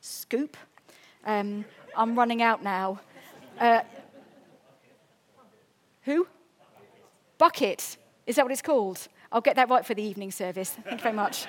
scoop. 0.00 0.56
Um, 1.26 1.64
I'm 1.96 2.16
running 2.16 2.42
out 2.42 2.62
now. 2.62 3.00
Uh, 3.58 3.80
who? 6.02 6.26
Bucket. 7.36 7.96
Is 8.26 8.36
that 8.36 8.44
what 8.44 8.52
it's 8.52 8.62
called? 8.62 9.08
I'll 9.32 9.40
get 9.40 9.56
that 9.56 9.68
right 9.68 9.84
for 9.84 9.94
the 9.94 10.02
evening 10.02 10.30
service. 10.30 10.70
Thank 10.70 10.92
you 10.92 11.02
very 11.02 11.14
much. 11.14 11.46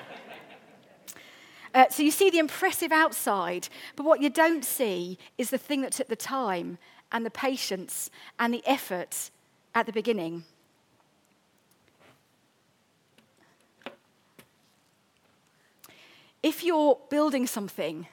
Uh, 1.74 1.86
so 1.89 2.03
you 2.03 2.12
see 2.12 2.30
the 2.30 2.38
impressive 2.38 2.91
outside, 2.91 3.70
but 3.96 4.06
what 4.06 4.22
you 4.22 4.30
don't 4.30 4.65
see 4.65 5.18
is 5.38 5.51
the 5.51 5.58
thing 5.58 5.82
that 5.82 5.94
took 5.94 6.10
the 6.10 6.15
time 6.18 6.77
and 7.13 7.25
the 7.25 7.32
patience 7.32 8.10
and 8.39 8.53
the 8.53 8.62
effort 8.65 9.32
at 9.74 9.86
the 9.86 9.94
beginning. 9.94 10.44
If 16.43 16.63
you're 16.63 17.00
building 17.10 17.45
something, 17.45 18.07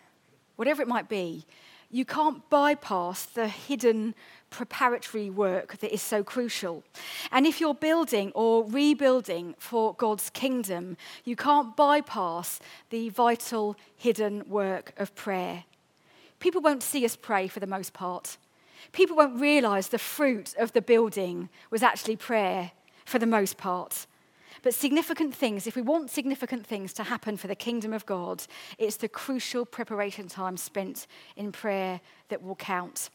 whatever 0.56 0.82
it 0.82 0.88
might 0.88 1.08
be, 1.08 1.46
you 1.90 2.04
can't 2.04 2.48
bypass 2.50 3.24
the 3.24 3.48
hidden 3.48 4.14
preparatory 4.50 5.30
work 5.30 5.78
that 5.78 5.92
is 5.92 6.02
so 6.02 6.22
crucial. 6.22 6.84
And 7.32 7.46
if 7.46 7.60
you're 7.60 7.74
building 7.74 8.30
or 8.34 8.64
rebuilding 8.64 9.54
for 9.58 9.94
God's 9.94 10.28
kingdom, 10.28 10.98
you 11.24 11.36
can't 11.36 11.74
bypass 11.76 12.60
the 12.90 13.08
vital 13.08 13.76
hidden 13.96 14.46
work 14.48 14.92
of 14.98 15.14
prayer. 15.14 15.64
People 16.40 16.60
won't 16.60 16.82
see 16.82 17.04
us 17.06 17.16
pray 17.16 17.48
for 17.48 17.60
the 17.60 17.66
most 17.66 17.94
part. 17.94 18.36
People 18.92 19.16
won't 19.16 19.40
realize 19.40 19.88
the 19.88 19.98
fruit 19.98 20.54
of 20.58 20.72
the 20.72 20.82
building 20.82 21.48
was 21.70 21.82
actually 21.82 22.16
prayer 22.16 22.72
for 23.06 23.18
the 23.18 23.26
most 23.26 23.56
part. 23.56 24.06
But 24.62 24.74
significant 24.74 25.34
things, 25.34 25.66
if 25.66 25.76
we 25.76 25.82
want 25.82 26.10
significant 26.10 26.66
things 26.66 26.92
to 26.94 27.04
happen 27.04 27.36
for 27.36 27.46
the 27.46 27.54
kingdom 27.54 27.92
of 27.92 28.06
God, 28.06 28.44
it's 28.78 28.96
the 28.96 29.08
crucial 29.08 29.64
preparation 29.64 30.28
time 30.28 30.56
spent 30.56 31.06
in 31.36 31.52
prayer 31.52 32.00
that 32.28 32.42
will 32.42 32.56
count. 32.56 33.10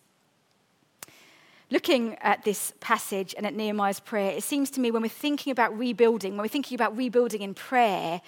Looking 1.70 2.16
at 2.22 2.44
this 2.44 2.74
passage 2.82 3.34
and 3.36 3.46
at 3.46 3.56
Nehemiah's 3.56 4.00
prayer, 4.00 4.32
it 4.32 4.44
seems 4.44 4.70
to 4.72 4.80
me 4.80 4.92
when 4.92 5.02
we're 5.02 5.10
thinking 5.10 5.52
about 5.52 5.78
rebuilding, 5.78 6.34
when 6.34 6.44
we're 6.44 6.48
thinking 6.48 6.76
about 6.76 6.96
rebuilding 6.96 7.42
in 7.42 7.54
prayer, 7.54 8.22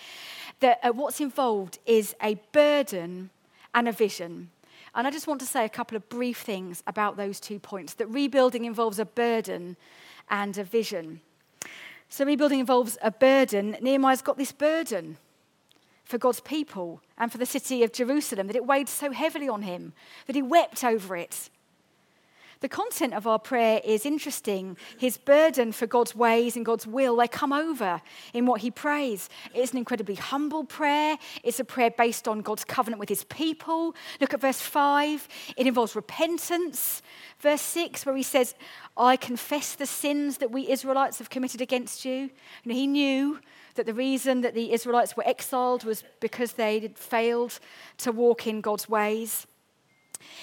that 0.62 0.80
uh, 0.84 0.92
what's 0.92 1.20
involved 1.20 1.80
is 1.86 2.16
a 2.24 2.40
burden 2.52 3.30
and 3.74 3.88
a 3.88 3.92
vision. 3.92 4.50
And 4.96 5.06
I 5.06 5.12
just 5.12 5.28
want 5.28 5.42
to 5.42 5.46
say 5.46 5.66
a 5.66 5.70
couple 5.70 5.96
of 5.98 6.08
brief 6.10 6.40
things 6.40 6.82
about 6.88 7.18
those 7.18 7.40
two 7.40 7.60
points 7.60 7.94
that 7.96 8.08
rebuilding 8.08 8.66
involves 8.66 8.98
a 8.98 9.06
burden 9.06 9.76
and 10.30 10.58
a 10.58 10.64
vision. 10.64 11.20
So, 12.10 12.26
rebuilding 12.26 12.60
involves 12.60 12.98
a 13.02 13.12
burden. 13.12 13.78
Nehemiah's 13.82 14.22
got 14.22 14.38
this 14.38 14.52
burden 14.52 15.18
for 16.04 16.18
God's 16.18 16.40
people 16.40 17.02
and 17.18 17.32
for 17.32 17.38
the 17.38 17.46
city 17.46 17.84
of 17.84 17.92
Jerusalem 17.92 18.48
that 18.48 18.56
it 18.56 18.66
weighed 18.66 18.88
so 18.88 19.12
heavily 19.12 19.50
on 19.50 19.64
him 19.64 19.94
that 20.28 20.36
he 20.36 20.42
wept 20.42 20.84
over 20.84 21.18
it. 21.18 21.50
The 22.62 22.70
content 22.70 23.14
of 23.14 23.28
our 23.28 23.40
prayer 23.40 23.82
is 23.84 24.06
interesting. 24.06 24.78
His 24.98 25.18
burden 25.18 25.72
for 25.72 25.88
God's 25.88 26.16
ways 26.16 26.56
and 26.56 26.66
God's 26.66 26.88
will, 26.88 27.16
they 27.16 27.28
come 27.28 27.54
over 27.54 28.02
in 28.34 28.46
what 28.46 28.62
he 28.62 28.72
prays. 28.72 29.30
It's 29.54 29.72
an 29.72 29.78
incredibly 29.78 30.16
humble 30.16 30.64
prayer. 30.64 31.18
It's 31.44 31.60
a 31.60 31.66
prayer 31.66 31.92
based 31.92 32.28
on 32.28 32.42
God's 32.42 32.64
covenant 32.64 33.00
with 33.00 33.10
his 33.10 33.24
people. 33.26 33.96
Look 34.20 34.34
at 34.34 34.42
verse 34.42 34.62
5. 34.62 35.28
It 35.58 35.68
involves 35.68 35.96
repentance. 35.96 37.02
Verse 37.40 37.62
6, 37.62 38.06
where 38.06 38.16
he 38.16 38.24
says, 38.24 38.56
I 38.98 39.18
confess 39.18 39.76
the 39.76 39.86
sins 39.86 40.38
that 40.38 40.52
we 40.52 40.70
Israelites 40.70 41.20
have 41.20 41.30
committed 41.30 41.62
against 41.62 42.06
you. 42.06 42.30
And 42.64 42.74
he 42.74 42.88
knew 42.88 43.40
that 43.76 43.86
the 43.86 43.94
reason 43.94 44.42
that 44.42 44.56
the 44.56 44.72
Israelites 44.72 45.16
were 45.16 45.28
exiled 45.28 45.84
was 45.84 46.04
because 46.20 46.54
they 46.54 46.80
had 46.80 46.98
failed 46.98 47.60
to 47.98 48.12
walk 48.12 48.48
in 48.48 48.62
God's 48.62 48.90
ways. 48.90 49.46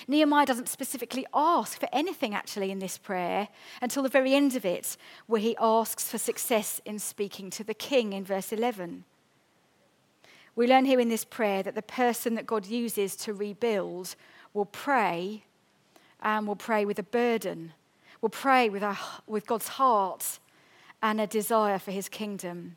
Nehemiah 0.09 0.47
doesn't 0.47 0.69
specifically 0.69 1.27
ask 1.35 1.79
for 1.79 1.89
anything 1.93 2.35
actually 2.35 2.71
in 2.71 2.79
this 2.79 2.99
prayer 2.99 3.49
until 3.81 4.03
the 4.03 4.09
very 4.09 4.35
end 4.35 4.57
of 4.57 4.65
it, 4.65 4.97
where 5.27 5.41
he 5.41 5.57
asks 5.61 6.11
for 6.11 6.19
success 6.19 6.81
in 6.85 6.99
speaking 6.99 7.51
to 7.51 7.65
the 7.65 7.75
king 7.75 8.12
in 8.12 8.25
verse 8.25 8.53
11. 8.53 9.05
We 10.55 10.67
learn 10.67 10.85
here 10.85 11.01
in 11.01 11.09
this 11.09 11.25
prayer 11.25 11.62
that 11.62 11.75
the 11.75 11.83
person 11.83 12.35
that 12.35 12.47
God 12.47 12.67
uses 12.67 13.17
to 13.17 13.33
rebuild 13.33 14.15
will 14.53 14.67
pray 14.67 15.45
and 16.21 16.47
will 16.47 16.57
pray 16.57 16.85
with 16.85 16.99
a 16.99 17.05
burden, 17.05 17.73
will 18.21 18.29
pray 18.29 18.69
with, 18.69 18.83
a, 18.83 18.99
with 19.27 19.47
God's 19.47 19.69
heart 19.69 20.39
and 21.03 21.21
a 21.21 21.27
desire 21.27 21.79
for 21.79 21.91
his 21.91 22.09
kingdom. 22.09 22.77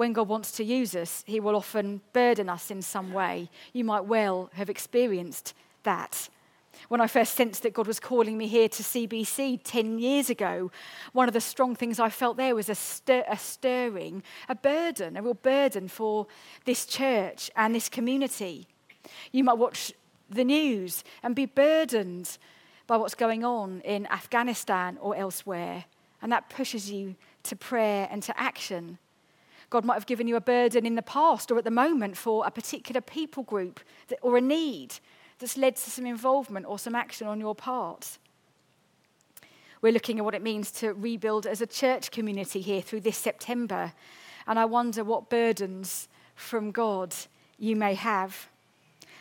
When 0.00 0.14
God 0.14 0.28
wants 0.28 0.52
to 0.52 0.64
use 0.64 0.96
us, 0.96 1.22
he 1.26 1.40
will 1.40 1.54
often 1.54 2.00
burden 2.14 2.48
us 2.48 2.70
in 2.70 2.80
some 2.80 3.12
way. 3.12 3.50
You 3.74 3.84
might 3.84 4.06
well 4.06 4.48
have 4.54 4.70
experienced 4.70 5.52
that. 5.82 6.30
When 6.88 7.02
I 7.02 7.06
first 7.06 7.34
sensed 7.34 7.64
that 7.64 7.74
God 7.74 7.86
was 7.86 8.00
calling 8.00 8.38
me 8.38 8.46
here 8.46 8.70
to 8.70 8.82
CBC 8.82 9.60
10 9.62 9.98
years 9.98 10.30
ago, 10.30 10.70
one 11.12 11.28
of 11.28 11.34
the 11.34 11.40
strong 11.42 11.76
things 11.76 12.00
I 12.00 12.08
felt 12.08 12.38
there 12.38 12.54
was 12.54 12.70
a, 12.70 12.74
stir, 12.74 13.24
a 13.28 13.36
stirring, 13.36 14.22
a 14.48 14.54
burden, 14.54 15.18
a 15.18 15.22
real 15.22 15.34
burden 15.34 15.86
for 15.86 16.26
this 16.64 16.86
church 16.86 17.50
and 17.54 17.74
this 17.74 17.90
community. 17.90 18.68
You 19.32 19.44
might 19.44 19.58
watch 19.58 19.92
the 20.30 20.44
news 20.44 21.04
and 21.22 21.36
be 21.36 21.44
burdened 21.44 22.38
by 22.86 22.96
what's 22.96 23.14
going 23.14 23.44
on 23.44 23.82
in 23.82 24.06
Afghanistan 24.06 24.96
or 25.02 25.14
elsewhere, 25.14 25.84
and 26.22 26.32
that 26.32 26.48
pushes 26.48 26.90
you 26.90 27.16
to 27.42 27.54
prayer 27.54 28.08
and 28.10 28.22
to 28.22 28.40
action. 28.40 28.96
God 29.70 29.84
might 29.84 29.94
have 29.94 30.06
given 30.06 30.26
you 30.26 30.36
a 30.36 30.40
burden 30.40 30.84
in 30.84 30.96
the 30.96 31.02
past 31.02 31.50
or 31.50 31.58
at 31.58 31.64
the 31.64 31.70
moment 31.70 32.16
for 32.16 32.44
a 32.44 32.50
particular 32.50 33.00
people 33.00 33.44
group 33.44 33.80
or 34.20 34.36
a 34.36 34.40
need 34.40 34.96
that's 35.38 35.56
led 35.56 35.76
to 35.76 35.90
some 35.90 36.06
involvement 36.06 36.66
or 36.66 36.78
some 36.78 36.96
action 36.96 37.28
on 37.28 37.40
your 37.40 37.54
part. 37.54 38.18
We're 39.80 39.92
looking 39.92 40.18
at 40.18 40.24
what 40.24 40.34
it 40.34 40.42
means 40.42 40.70
to 40.72 40.92
rebuild 40.92 41.46
as 41.46 41.60
a 41.60 41.66
church 41.66 42.10
community 42.10 42.60
here 42.60 42.82
through 42.82 43.00
this 43.00 43.16
September. 43.16 43.92
And 44.46 44.58
I 44.58 44.66
wonder 44.66 45.04
what 45.04 45.30
burdens 45.30 46.08
from 46.34 46.70
God 46.72 47.14
you 47.58 47.76
may 47.76 47.94
have. 47.94 48.48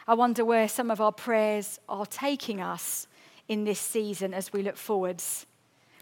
I 0.07 0.15
wonder 0.15 0.43
where 0.43 0.67
some 0.67 0.89
of 0.89 0.99
our 0.99 1.11
prayers 1.11 1.79
are 1.87 2.05
taking 2.05 2.59
us 2.59 3.07
in 3.47 3.63
this 3.63 3.79
season 3.79 4.33
as 4.33 4.51
we 4.51 4.63
look 4.63 4.77
forwards. 4.77 5.45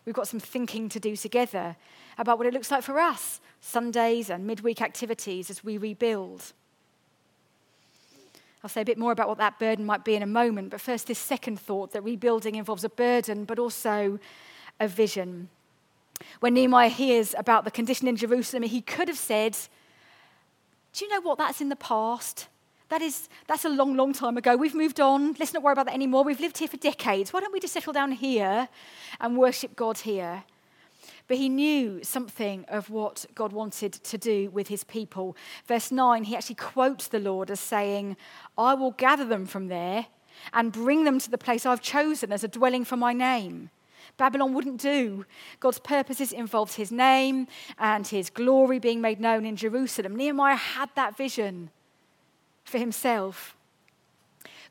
We've 0.06 0.16
got 0.16 0.27
some 0.27 0.39
thinking 0.39 0.88
to 0.89 1.00
do 1.00 1.16
together 1.16 1.75
about 2.17 2.38
what 2.38 2.47
it 2.47 2.53
looks 2.53 2.71
like 2.71 2.83
for 2.83 3.00
us, 3.00 3.39
Sundays 3.62 4.29
and 4.29 4.45
midweek 4.45 4.81
activities 4.81 5.50
as 5.50 5.63
we 5.63 5.77
rebuild. 5.77 6.53
I'll 8.63 8.69
say 8.69 8.81
a 8.81 8.86
bit 8.86 8.97
more 8.97 9.12
about 9.12 9.27
what 9.27 9.38
that 9.38 9.59
burden 9.59 9.86
might 9.86 10.03
be 10.03 10.15
in 10.15 10.24
a 10.24 10.27
moment, 10.27 10.71
but 10.71 10.81
first, 10.81 11.07
this 11.07 11.19
second 11.19 11.59
thought 11.59 11.91
that 11.91 12.01
rebuilding 12.01 12.55
involves 12.55 12.83
a 12.83 12.89
burden, 12.89 13.45
but 13.45 13.59
also 13.59 14.19
a 14.79 14.88
vision. 14.88 15.50
When 16.39 16.55
Nehemiah 16.55 16.89
hears 16.89 17.36
about 17.38 17.63
the 17.63 17.71
condition 17.71 18.07
in 18.07 18.15
Jerusalem, 18.15 18.63
he 18.63 18.81
could 18.81 19.07
have 19.07 19.17
said, 19.17 19.55
Do 20.93 21.05
you 21.05 21.12
know 21.12 21.21
what? 21.21 21.38
That's 21.38 21.62
in 21.62 21.69
the 21.69 21.75
past. 21.75 22.47
That 22.89 23.01
is, 23.01 23.27
that's 23.47 23.65
a 23.65 23.69
long, 23.69 23.95
long 23.95 24.13
time 24.13 24.38
ago. 24.38 24.55
We've 24.55 24.74
moved 24.74 25.00
on. 25.00 25.33
Let's 25.39 25.53
not 25.53 25.62
worry 25.62 25.74
about 25.74 25.88
that 25.88 25.95
anymore. 25.95 26.24
We've 26.24 26.39
lived 26.39 26.57
here 26.57 26.69
for 26.69 26.77
decades. 26.77 27.33
Why 27.33 27.41
don't 27.41 27.53
we 27.53 27.59
just 27.59 27.74
settle 27.74 27.93
down 27.93 28.13
here 28.13 28.69
and 29.19 29.38
worship 29.38 29.75
God 29.75 30.00
here? 30.00 30.43
But 31.27 31.37
he 31.37 31.49
knew 31.49 32.03
something 32.03 32.65
of 32.67 32.89
what 32.89 33.25
God 33.35 33.51
wanted 33.51 33.93
to 33.93 34.17
do 34.17 34.49
with 34.49 34.67
his 34.67 34.83
people. 34.83 35.35
Verse 35.65 35.91
9, 35.91 36.25
he 36.25 36.35
actually 36.35 36.55
quotes 36.55 37.07
the 37.07 37.19
Lord 37.19 37.51
as 37.51 37.59
saying, 37.59 38.17
I 38.57 38.73
will 38.73 38.91
gather 38.91 39.25
them 39.25 39.45
from 39.45 39.67
there 39.67 40.07
and 40.53 40.71
bring 40.71 41.03
them 41.03 41.19
to 41.19 41.29
the 41.29 41.37
place 41.37 41.65
I've 41.65 41.81
chosen 41.81 42.31
as 42.31 42.43
a 42.43 42.47
dwelling 42.47 42.85
for 42.85 42.97
my 42.97 43.13
name. 43.13 43.69
Babylon 44.17 44.53
wouldn't 44.53 44.81
do. 44.81 45.25
God's 45.59 45.79
purposes 45.79 46.31
involved 46.31 46.75
his 46.75 46.91
name 46.91 47.47
and 47.77 48.07
his 48.07 48.29
glory 48.29 48.79
being 48.79 49.01
made 49.01 49.19
known 49.19 49.45
in 49.45 49.55
Jerusalem. 49.55 50.15
Nehemiah 50.15 50.55
had 50.55 50.89
that 50.95 51.17
vision 51.17 51.69
for 52.63 52.77
himself. 52.77 53.55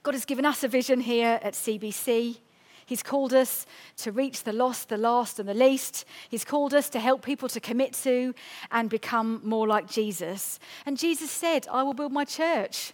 God 0.03 0.15
has 0.15 0.25
given 0.25 0.45
us 0.45 0.63
a 0.63 0.69
vision 0.69 1.01
here 1.01 1.39
at 1.43 1.55
CBC. 1.55 2.39
He's 2.87 3.03
called 3.03 3.35
us 3.35 3.67
to 3.99 4.13
reach 4.13 4.45
the 4.45 4.53
lost, 4.53 4.89
the 4.89 4.97
last, 4.97 5.41
and 5.41 5.49
the 5.49 5.55
least. 5.55 6.05
He's 6.29 6.45
called 6.45 6.73
us 6.73 6.89
to 6.91 7.01
help 7.01 7.23
people 7.23 7.49
to 7.49 7.61
commit 7.61 7.93
to 8.05 8.33
and 8.71 8.89
become 8.89 9.41
more 9.45 9.67
like 9.67 9.91
Jesus. 9.91 10.61
And 10.87 10.97
Jesus 10.97 11.31
said, 11.31 11.67
I 11.71 11.83
will 11.83 11.95
build 11.95 12.13
my 12.13 12.25
church. 12.25 12.93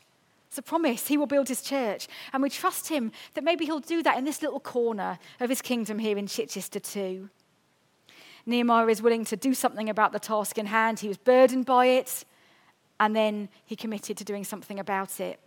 It's 0.49 0.57
a 0.57 0.63
promise. 0.63 1.07
He 1.07 1.19
will 1.19 1.27
build 1.27 1.49
his 1.49 1.63
church. 1.63 2.09
And 2.33 2.43
we 2.43 2.49
trust 2.49 2.89
him 2.89 3.13
that 3.35 3.45
maybe 3.45 3.67
he'll 3.67 3.81
do 3.81 4.03
that 4.03 4.17
in 4.17 4.25
this 4.25 4.43
little 4.43 4.61
corner 4.61 5.19
of 5.41 5.51
his 5.51 5.61
kingdom 5.61 5.99
here 5.99 6.17
in 6.17 6.27
Chichester, 6.27 6.81
too. 6.81 7.29
Nehemiah 8.47 8.87
is 8.87 9.03
willing 9.03 9.25
to 9.27 9.37
do 9.37 9.55
something 9.55 9.89
about 9.89 10.13
the 10.13 10.19
task 10.19 10.57
in 10.59 10.67
hand. 10.67 11.01
He 11.01 11.09
was 11.09 11.19
burdened 11.19 11.67
by 11.67 11.87
it, 11.87 12.25
and 12.99 13.15
then 13.15 13.51
he 13.65 13.77
committed 13.77 14.17
to 14.17 14.25
doing 14.25 14.45
something 14.45 14.79
about 14.79 15.21
it. 15.21 15.39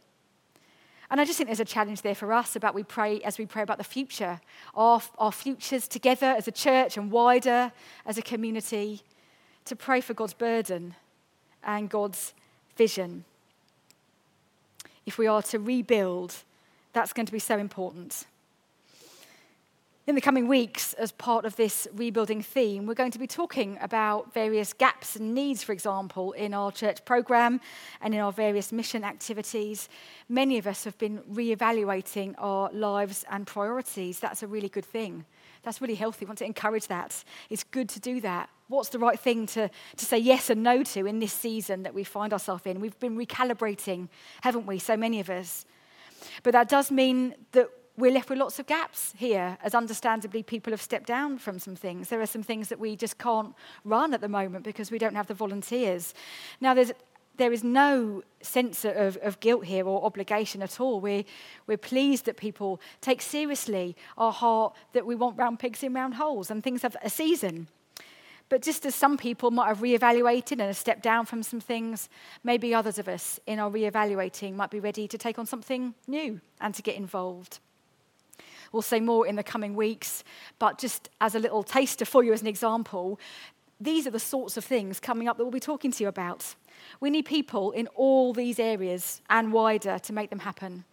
And 1.10 1.22
I 1.22 1.26
just 1.26 1.38
think 1.38 1.48
there's 1.48 1.60
a 1.60 1.66
challenge 1.66 2.02
there 2.02 2.16
for 2.16 2.34
us 2.34 2.56
about 2.56 2.74
we 2.74 2.84
pray 2.84 3.22
as 3.22 3.38
we 3.38 3.46
pray 3.46 3.62
about 3.62 3.78
the 3.78 3.84
future, 3.84 4.42
our, 4.74 5.02
our 5.18 5.32
futures 5.32 5.88
together 5.88 6.28
as 6.28 6.48
a 6.48 6.52
church 6.52 6.98
and 6.98 7.12
wider 7.12 7.72
as 8.06 8.18
a 8.18 8.22
community, 8.22 9.02
to 9.66 9.76
pray 9.76 10.02
for 10.02 10.14
God's 10.14 10.34
burden 10.34 10.96
and 11.64 11.90
God's 11.90 12.34
vision. 12.76 13.26
If 15.06 15.18
we 15.18 15.28
are 15.28 15.42
to 15.44 15.60
rebuild, 15.60 16.36
that's 16.94 17.14
going 17.14 17.26
to 17.28 17.32
be 17.32 17.40
so 17.40 17.58
important. 17.58 18.26
In 20.08 20.14
the 20.14 20.22
coming 20.22 20.48
weeks, 20.48 20.94
as 20.94 21.12
part 21.12 21.46
of 21.46 21.56
this 21.56 21.88
rebuilding 21.96 22.44
theme, 22.44 22.86
we're 22.86 22.94
going 22.94 23.10
to 23.10 23.18
be 23.18 23.26
talking 23.26 23.80
about 23.82 24.32
various 24.36 24.72
gaps 24.72 25.16
and 25.16 25.34
needs, 25.34 25.64
for 25.64 25.72
example, 25.72 26.32
in 26.34 26.54
our 26.54 26.72
church 26.72 27.04
programme 27.06 27.60
and 28.02 28.14
in 28.14 28.20
our 28.20 28.32
various 28.32 28.72
mission 28.72 29.04
activities. 29.04 29.90
Many 30.30 30.60
of 30.60 30.68
us 30.68 30.84
have 30.84 30.96
been 31.00 31.24
re-evaluating 31.26 32.36
our 32.38 32.72
lives 32.72 33.26
and 33.32 33.48
priorities. 33.48 34.20
That's 34.20 34.44
a 34.44 34.48
really 34.48 34.70
good 34.70 34.86
thing. 34.86 35.26
That's 35.64 35.82
really 35.82 35.96
healthy. 35.96 36.26
We 36.26 36.30
want 36.30 36.38
to 36.38 36.46
encourage 36.46 36.86
that. 36.86 37.24
It's 37.50 37.64
good 37.64 37.90
to 37.90 38.00
do 38.00 38.22
that. 38.22 38.52
What's 38.68 38.90
the 38.90 39.00
right 39.00 39.20
thing 39.20 39.48
to, 39.48 39.72
to 39.98 40.06
say 40.06 40.20
yes 40.20 40.52
and 40.52 40.62
no 40.62 40.84
to 40.84 41.08
in 41.08 41.18
this 41.18 41.34
season 41.34 41.82
that 41.82 41.96
we 41.96 42.04
find 42.04 42.32
ourselves 42.32 42.68
in? 42.68 42.80
We've 42.80 43.00
been 43.00 43.18
recalibrating, 43.18 44.10
haven't 44.42 44.68
we, 44.68 44.78
so 44.78 44.96
many 44.96 45.20
of 45.20 45.32
us? 45.32 45.66
But 46.44 46.52
that 46.52 46.70
does 46.70 46.92
mean 46.92 47.34
that 47.54 47.72
we're 47.98 48.12
left 48.12 48.30
with 48.30 48.40
lots 48.40 48.60
of 48.60 48.66
gaps 48.66 49.14
here, 49.18 49.58
as 49.64 49.74
understandably 49.74 50.44
people 50.44 50.72
have 50.72 50.82
stepped 50.82 51.08
down 51.08 51.38
from 51.38 51.60
some 51.60 51.76
things. 51.76 52.10
There 52.10 52.22
are 52.22 52.26
some 52.26 52.44
things 52.44 52.70
that 52.70 52.80
we 52.80 52.96
just 52.96 53.18
can't 53.18 53.56
run 53.84 54.14
at 54.14 54.22
the 54.22 54.28
moment 54.28 54.66
because 54.66 54.92
we 54.92 54.98
don't 54.98 55.16
have 55.16 55.28
the 55.28 55.34
volunteers. 55.34 56.14
Now, 56.60 56.74
there's, 56.74 56.92
there 57.38 57.54
is 57.54 57.64
no 57.64 58.22
sense 58.42 58.84
of, 58.84 59.18
of 59.22 59.40
guilt 59.40 59.66
here 59.66 59.88
or 59.88 60.04
obligation 60.04 60.62
at 60.62 60.80
all. 60.80 61.00
We're, 61.00 61.24
we're 61.68 61.78
pleased 61.78 62.26
that 62.26 62.38
people 62.38 62.82
take 63.00 63.22
seriously 63.22 63.96
our 64.18 64.32
heart 64.32 64.76
that 64.94 65.06
we 65.06 65.16
want 65.16 65.38
round 65.38 65.60
pigs 65.60 65.82
in 65.82 65.94
round 65.94 66.16
holes 66.16 66.52
and 66.52 66.64
things 66.64 66.82
have 66.82 66.98
a 67.02 67.10
season. 67.10 67.68
But 68.48 68.62
just 68.62 68.86
as 68.86 68.94
some 68.94 69.18
people 69.18 69.50
might 69.50 69.68
have 69.68 69.80
reevaluated 69.80 70.52
and 70.54 70.62
have 70.62 70.78
stepped 70.78 71.02
down 71.02 71.26
from 71.26 71.42
some 71.42 71.60
things, 71.60 72.10
maybe 72.44 72.76
others 72.76 73.00
of 73.00 73.08
us 73.08 73.40
in 73.48 73.58
our 73.58 73.72
reevaluating 73.72 74.54
might 74.54 74.70
be 74.70 74.80
ready 74.80 75.08
to 75.08 75.18
take 75.18 75.40
on 75.40 75.48
something 75.48 75.96
new 76.08 76.40
and 76.62 76.76
to 76.76 76.84
get 76.84 76.96
involved. 76.96 77.60
We'll 78.76 78.82
say 78.82 79.00
more 79.00 79.26
in 79.26 79.38
the 79.38 79.44
coming 79.44 79.74
weeks, 79.74 80.26
but 80.60 80.78
just 80.78 81.08
as 81.22 81.34
a 81.34 81.40
little 81.40 81.64
taster 81.64 82.04
for 82.04 82.26
you 82.26 82.34
as 82.34 82.42
an 82.42 82.48
example, 82.48 83.18
these 83.80 84.06
are 84.06 84.12
the 84.12 84.20
sorts 84.20 84.58
of 84.58 84.66
things 84.66 85.00
coming 85.00 85.30
up 85.30 85.38
that 85.38 85.46
we'll 85.46 85.52
be 85.52 85.62
talking 85.62 85.94
to 85.94 86.04
you 86.04 86.10
about. 86.10 86.56
We 87.00 87.10
need 87.10 87.24
people 87.24 87.72
in 87.72 87.88
all 87.96 88.34
these 88.34 88.60
areas 88.60 89.22
and 89.30 89.54
wider 89.54 89.98
to 89.98 90.12
make 90.12 90.30
them 90.30 90.40
happen. 90.40 90.84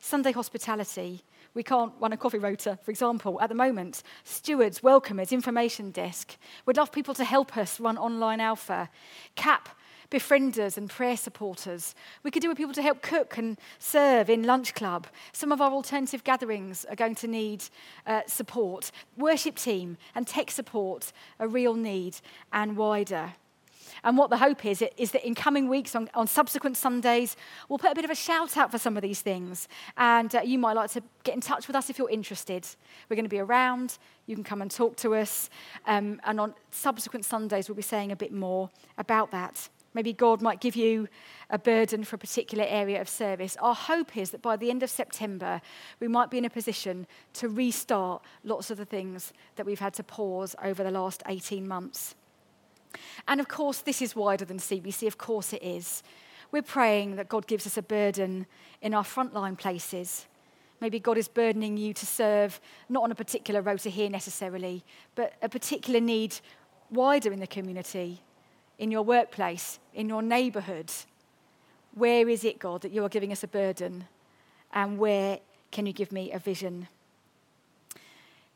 Sunday 0.00 0.32
hospitality. 0.32 1.22
We 1.54 1.62
can't 1.62 1.94
run 1.98 2.12
a 2.12 2.18
coffee 2.18 2.38
rota, 2.38 2.78
for 2.82 2.90
example, 2.90 3.40
at 3.40 3.48
the 3.48 3.54
moment. 3.54 4.02
Stewards, 4.22 4.80
welcomers, 4.80 5.32
information 5.32 5.92
desk. 5.92 6.36
We'd 6.66 6.76
love 6.76 6.92
people 6.92 7.14
to 7.14 7.24
help 7.24 7.56
us 7.56 7.80
run 7.80 7.96
online 7.96 8.40
alpha. 8.40 8.90
CAP, 9.34 9.70
befrienders 10.10 10.76
and 10.76 10.90
prayer 10.90 11.16
supporters. 11.16 11.94
We 12.22 12.30
could 12.30 12.42
do 12.42 12.48
with 12.48 12.58
people 12.58 12.74
to 12.74 12.82
help 12.82 13.02
cook 13.02 13.38
and 13.38 13.58
serve 13.78 14.28
in 14.28 14.42
lunch 14.42 14.74
club. 14.74 15.06
Some 15.32 15.52
of 15.52 15.60
our 15.60 15.70
alternative 15.70 16.24
gatherings 16.24 16.84
are 16.86 16.96
going 16.96 17.14
to 17.16 17.28
need 17.28 17.64
uh, 18.06 18.22
support. 18.26 18.90
Worship 19.16 19.56
team 19.56 19.96
and 20.14 20.26
tech 20.26 20.50
support, 20.50 21.12
a 21.38 21.46
real 21.46 21.74
need 21.74 22.16
and 22.52 22.76
wider. 22.76 23.34
And 24.02 24.16
what 24.16 24.30
the 24.30 24.38
hope 24.38 24.64
is, 24.64 24.82
is 24.96 25.10
that 25.12 25.26
in 25.26 25.34
coming 25.34 25.68
weeks, 25.68 25.94
on, 25.94 26.08
on, 26.14 26.26
subsequent 26.26 26.76
Sundays, 26.76 27.36
we'll 27.68 27.78
put 27.78 27.92
a 27.92 27.94
bit 27.94 28.04
of 28.04 28.10
a 28.10 28.14
shout 28.14 28.56
out 28.56 28.70
for 28.70 28.78
some 28.78 28.96
of 28.96 29.02
these 29.02 29.20
things. 29.20 29.68
And 29.96 30.34
uh, 30.34 30.40
you 30.40 30.58
might 30.58 30.74
like 30.74 30.90
to 30.92 31.02
get 31.22 31.34
in 31.34 31.40
touch 31.40 31.66
with 31.66 31.76
us 31.76 31.90
if 31.90 31.98
you're 31.98 32.10
interested. 32.10 32.66
We're 33.08 33.16
going 33.16 33.24
to 33.24 33.30
be 33.30 33.40
around. 33.40 33.98
You 34.26 34.34
can 34.34 34.44
come 34.44 34.62
and 34.62 34.70
talk 34.70 34.96
to 34.98 35.14
us. 35.14 35.50
Um, 35.86 36.20
and 36.24 36.40
on 36.40 36.54
subsequent 36.70 37.24
Sundays, 37.24 37.68
we'll 37.68 37.76
be 37.76 37.82
saying 37.82 38.12
a 38.12 38.16
bit 38.16 38.32
more 38.32 38.70
about 38.96 39.30
that. 39.32 39.68
Maybe 39.92 40.12
God 40.12 40.40
might 40.40 40.60
give 40.60 40.76
you 40.76 41.08
a 41.48 41.58
burden 41.58 42.04
for 42.04 42.14
a 42.14 42.18
particular 42.18 42.64
area 42.68 43.00
of 43.00 43.08
service. 43.08 43.56
Our 43.60 43.74
hope 43.74 44.16
is 44.16 44.30
that 44.30 44.42
by 44.42 44.56
the 44.56 44.70
end 44.70 44.82
of 44.82 44.90
September, 44.90 45.60
we 45.98 46.06
might 46.06 46.30
be 46.30 46.38
in 46.38 46.44
a 46.44 46.50
position 46.50 47.06
to 47.34 47.48
restart 47.48 48.22
lots 48.44 48.70
of 48.70 48.78
the 48.78 48.84
things 48.84 49.32
that 49.56 49.66
we've 49.66 49.80
had 49.80 49.94
to 49.94 50.04
pause 50.04 50.54
over 50.62 50.84
the 50.84 50.92
last 50.92 51.22
18 51.26 51.66
months. 51.66 52.14
And 53.26 53.40
of 53.40 53.48
course, 53.48 53.78
this 53.78 54.00
is 54.00 54.14
wider 54.14 54.44
than 54.44 54.58
CBC, 54.58 55.06
of 55.06 55.18
course 55.18 55.52
it 55.52 55.62
is. 55.62 56.02
We're 56.52 56.62
praying 56.62 57.16
that 57.16 57.28
God 57.28 57.46
gives 57.46 57.66
us 57.66 57.76
a 57.76 57.82
burden 57.82 58.46
in 58.82 58.94
our 58.94 59.04
frontline 59.04 59.58
places. 59.58 60.26
Maybe 60.80 60.98
God 60.98 61.18
is 61.18 61.28
burdening 61.28 61.76
you 61.76 61.92
to 61.94 62.06
serve, 62.06 62.60
not 62.88 63.02
on 63.02 63.12
a 63.12 63.14
particular 63.14 63.60
rota 63.60 63.90
here 63.90 64.08
necessarily, 64.08 64.84
but 65.14 65.34
a 65.42 65.48
particular 65.48 66.00
need 66.00 66.36
wider 66.90 67.32
in 67.32 67.40
the 67.40 67.46
community 67.46 68.20
in 68.80 68.90
your 68.90 69.02
workplace, 69.02 69.78
in 69.94 70.08
your 70.08 70.22
neighborhood. 70.22 70.90
Where 71.94 72.28
is 72.28 72.44
it, 72.44 72.58
God, 72.58 72.80
that 72.80 72.92
you 72.92 73.04
are 73.04 73.10
giving 73.10 73.30
us 73.30 73.44
a 73.44 73.48
burden? 73.48 74.06
And 74.72 74.98
where 74.98 75.38
can 75.70 75.84
you 75.84 75.92
give 75.92 76.10
me 76.10 76.32
a 76.32 76.38
vision? 76.38 76.88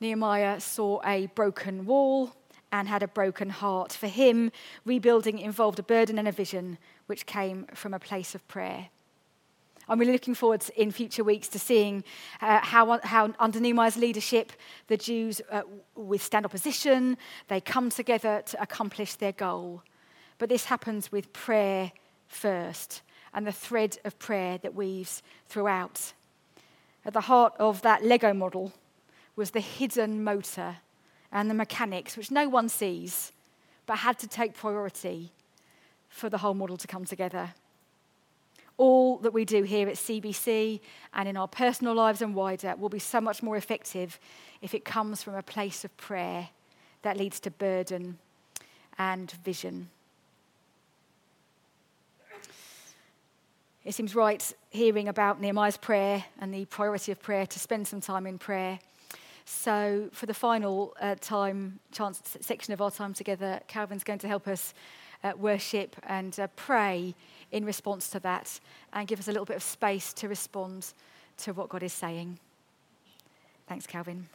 Nehemiah 0.00 0.60
saw 0.60 1.00
a 1.04 1.26
broken 1.26 1.84
wall 1.84 2.34
and 2.72 2.88
had 2.88 3.02
a 3.02 3.08
broken 3.08 3.50
heart. 3.50 3.92
For 3.92 4.08
him, 4.08 4.50
rebuilding 4.86 5.38
involved 5.38 5.78
a 5.78 5.82
burden 5.82 6.18
and 6.18 6.26
a 6.26 6.32
vision 6.32 6.78
which 7.06 7.26
came 7.26 7.66
from 7.74 7.92
a 7.92 7.98
place 7.98 8.34
of 8.34 8.48
prayer. 8.48 8.88
I'm 9.88 9.98
really 9.98 10.12
looking 10.12 10.34
forward 10.34 10.64
in 10.74 10.90
future 10.90 11.22
weeks 11.22 11.48
to 11.48 11.58
seeing 11.58 12.02
uh, 12.40 12.60
how, 12.62 12.98
how, 13.00 13.34
under 13.38 13.60
Nehemiah's 13.60 13.98
leadership, 13.98 14.52
the 14.86 14.96
Jews 14.96 15.42
uh, 15.52 15.62
withstand 15.94 16.46
opposition, 16.46 17.18
they 17.48 17.60
come 17.60 17.90
together 17.90 18.42
to 18.46 18.62
accomplish 18.62 19.16
their 19.16 19.32
goal. 19.32 19.82
But 20.44 20.50
this 20.50 20.66
happens 20.66 21.10
with 21.10 21.32
prayer 21.32 21.90
first 22.28 23.00
and 23.32 23.46
the 23.46 23.50
thread 23.50 23.96
of 24.04 24.18
prayer 24.18 24.58
that 24.58 24.74
weaves 24.74 25.22
throughout. 25.48 26.12
At 27.02 27.14
the 27.14 27.22
heart 27.22 27.54
of 27.58 27.80
that 27.80 28.04
Lego 28.04 28.34
model 28.34 28.74
was 29.36 29.52
the 29.52 29.60
hidden 29.60 30.22
motor 30.22 30.76
and 31.32 31.48
the 31.48 31.54
mechanics, 31.54 32.18
which 32.18 32.30
no 32.30 32.46
one 32.46 32.68
sees, 32.68 33.32
but 33.86 34.00
had 34.00 34.18
to 34.18 34.26
take 34.26 34.52
priority 34.52 35.32
for 36.10 36.28
the 36.28 36.36
whole 36.36 36.52
model 36.52 36.76
to 36.76 36.86
come 36.86 37.06
together. 37.06 37.54
All 38.76 39.16
that 39.20 39.32
we 39.32 39.46
do 39.46 39.62
here 39.62 39.88
at 39.88 39.94
CBC 39.94 40.80
and 41.14 41.26
in 41.26 41.38
our 41.38 41.48
personal 41.48 41.94
lives 41.94 42.20
and 42.20 42.34
wider 42.34 42.74
will 42.76 42.90
be 42.90 42.98
so 42.98 43.18
much 43.18 43.42
more 43.42 43.56
effective 43.56 44.20
if 44.60 44.74
it 44.74 44.84
comes 44.84 45.22
from 45.22 45.36
a 45.36 45.42
place 45.42 45.86
of 45.86 45.96
prayer 45.96 46.50
that 47.00 47.16
leads 47.16 47.40
to 47.40 47.50
burden 47.50 48.18
and 48.98 49.30
vision. 49.42 49.88
It 53.84 53.94
seems 53.94 54.14
right 54.14 54.52
hearing 54.70 55.08
about 55.08 55.42
Nehemiah's 55.42 55.76
prayer 55.76 56.24
and 56.40 56.54
the 56.54 56.64
priority 56.64 57.12
of 57.12 57.20
prayer 57.20 57.46
to 57.46 57.58
spend 57.58 57.86
some 57.86 58.00
time 58.00 58.26
in 58.26 58.38
prayer. 58.38 58.78
So, 59.44 60.08
for 60.10 60.24
the 60.24 60.32
final 60.32 60.94
uh, 60.98 61.16
time, 61.20 61.80
chance 61.92 62.22
section 62.40 62.72
of 62.72 62.80
our 62.80 62.90
time 62.90 63.12
together, 63.12 63.60
Calvin's 63.68 64.02
going 64.02 64.20
to 64.20 64.28
help 64.28 64.48
us 64.48 64.72
uh, 65.22 65.32
worship 65.36 65.96
and 66.04 66.38
uh, 66.40 66.46
pray 66.56 67.14
in 67.52 67.66
response 67.66 68.08
to 68.10 68.20
that 68.20 68.58
and 68.94 69.06
give 69.06 69.18
us 69.18 69.28
a 69.28 69.32
little 69.32 69.44
bit 69.44 69.56
of 69.56 69.62
space 69.62 70.14
to 70.14 70.28
respond 70.28 70.94
to 71.36 71.52
what 71.52 71.68
God 71.68 71.82
is 71.82 71.92
saying. 71.92 72.38
Thanks, 73.68 73.86
Calvin. 73.86 74.28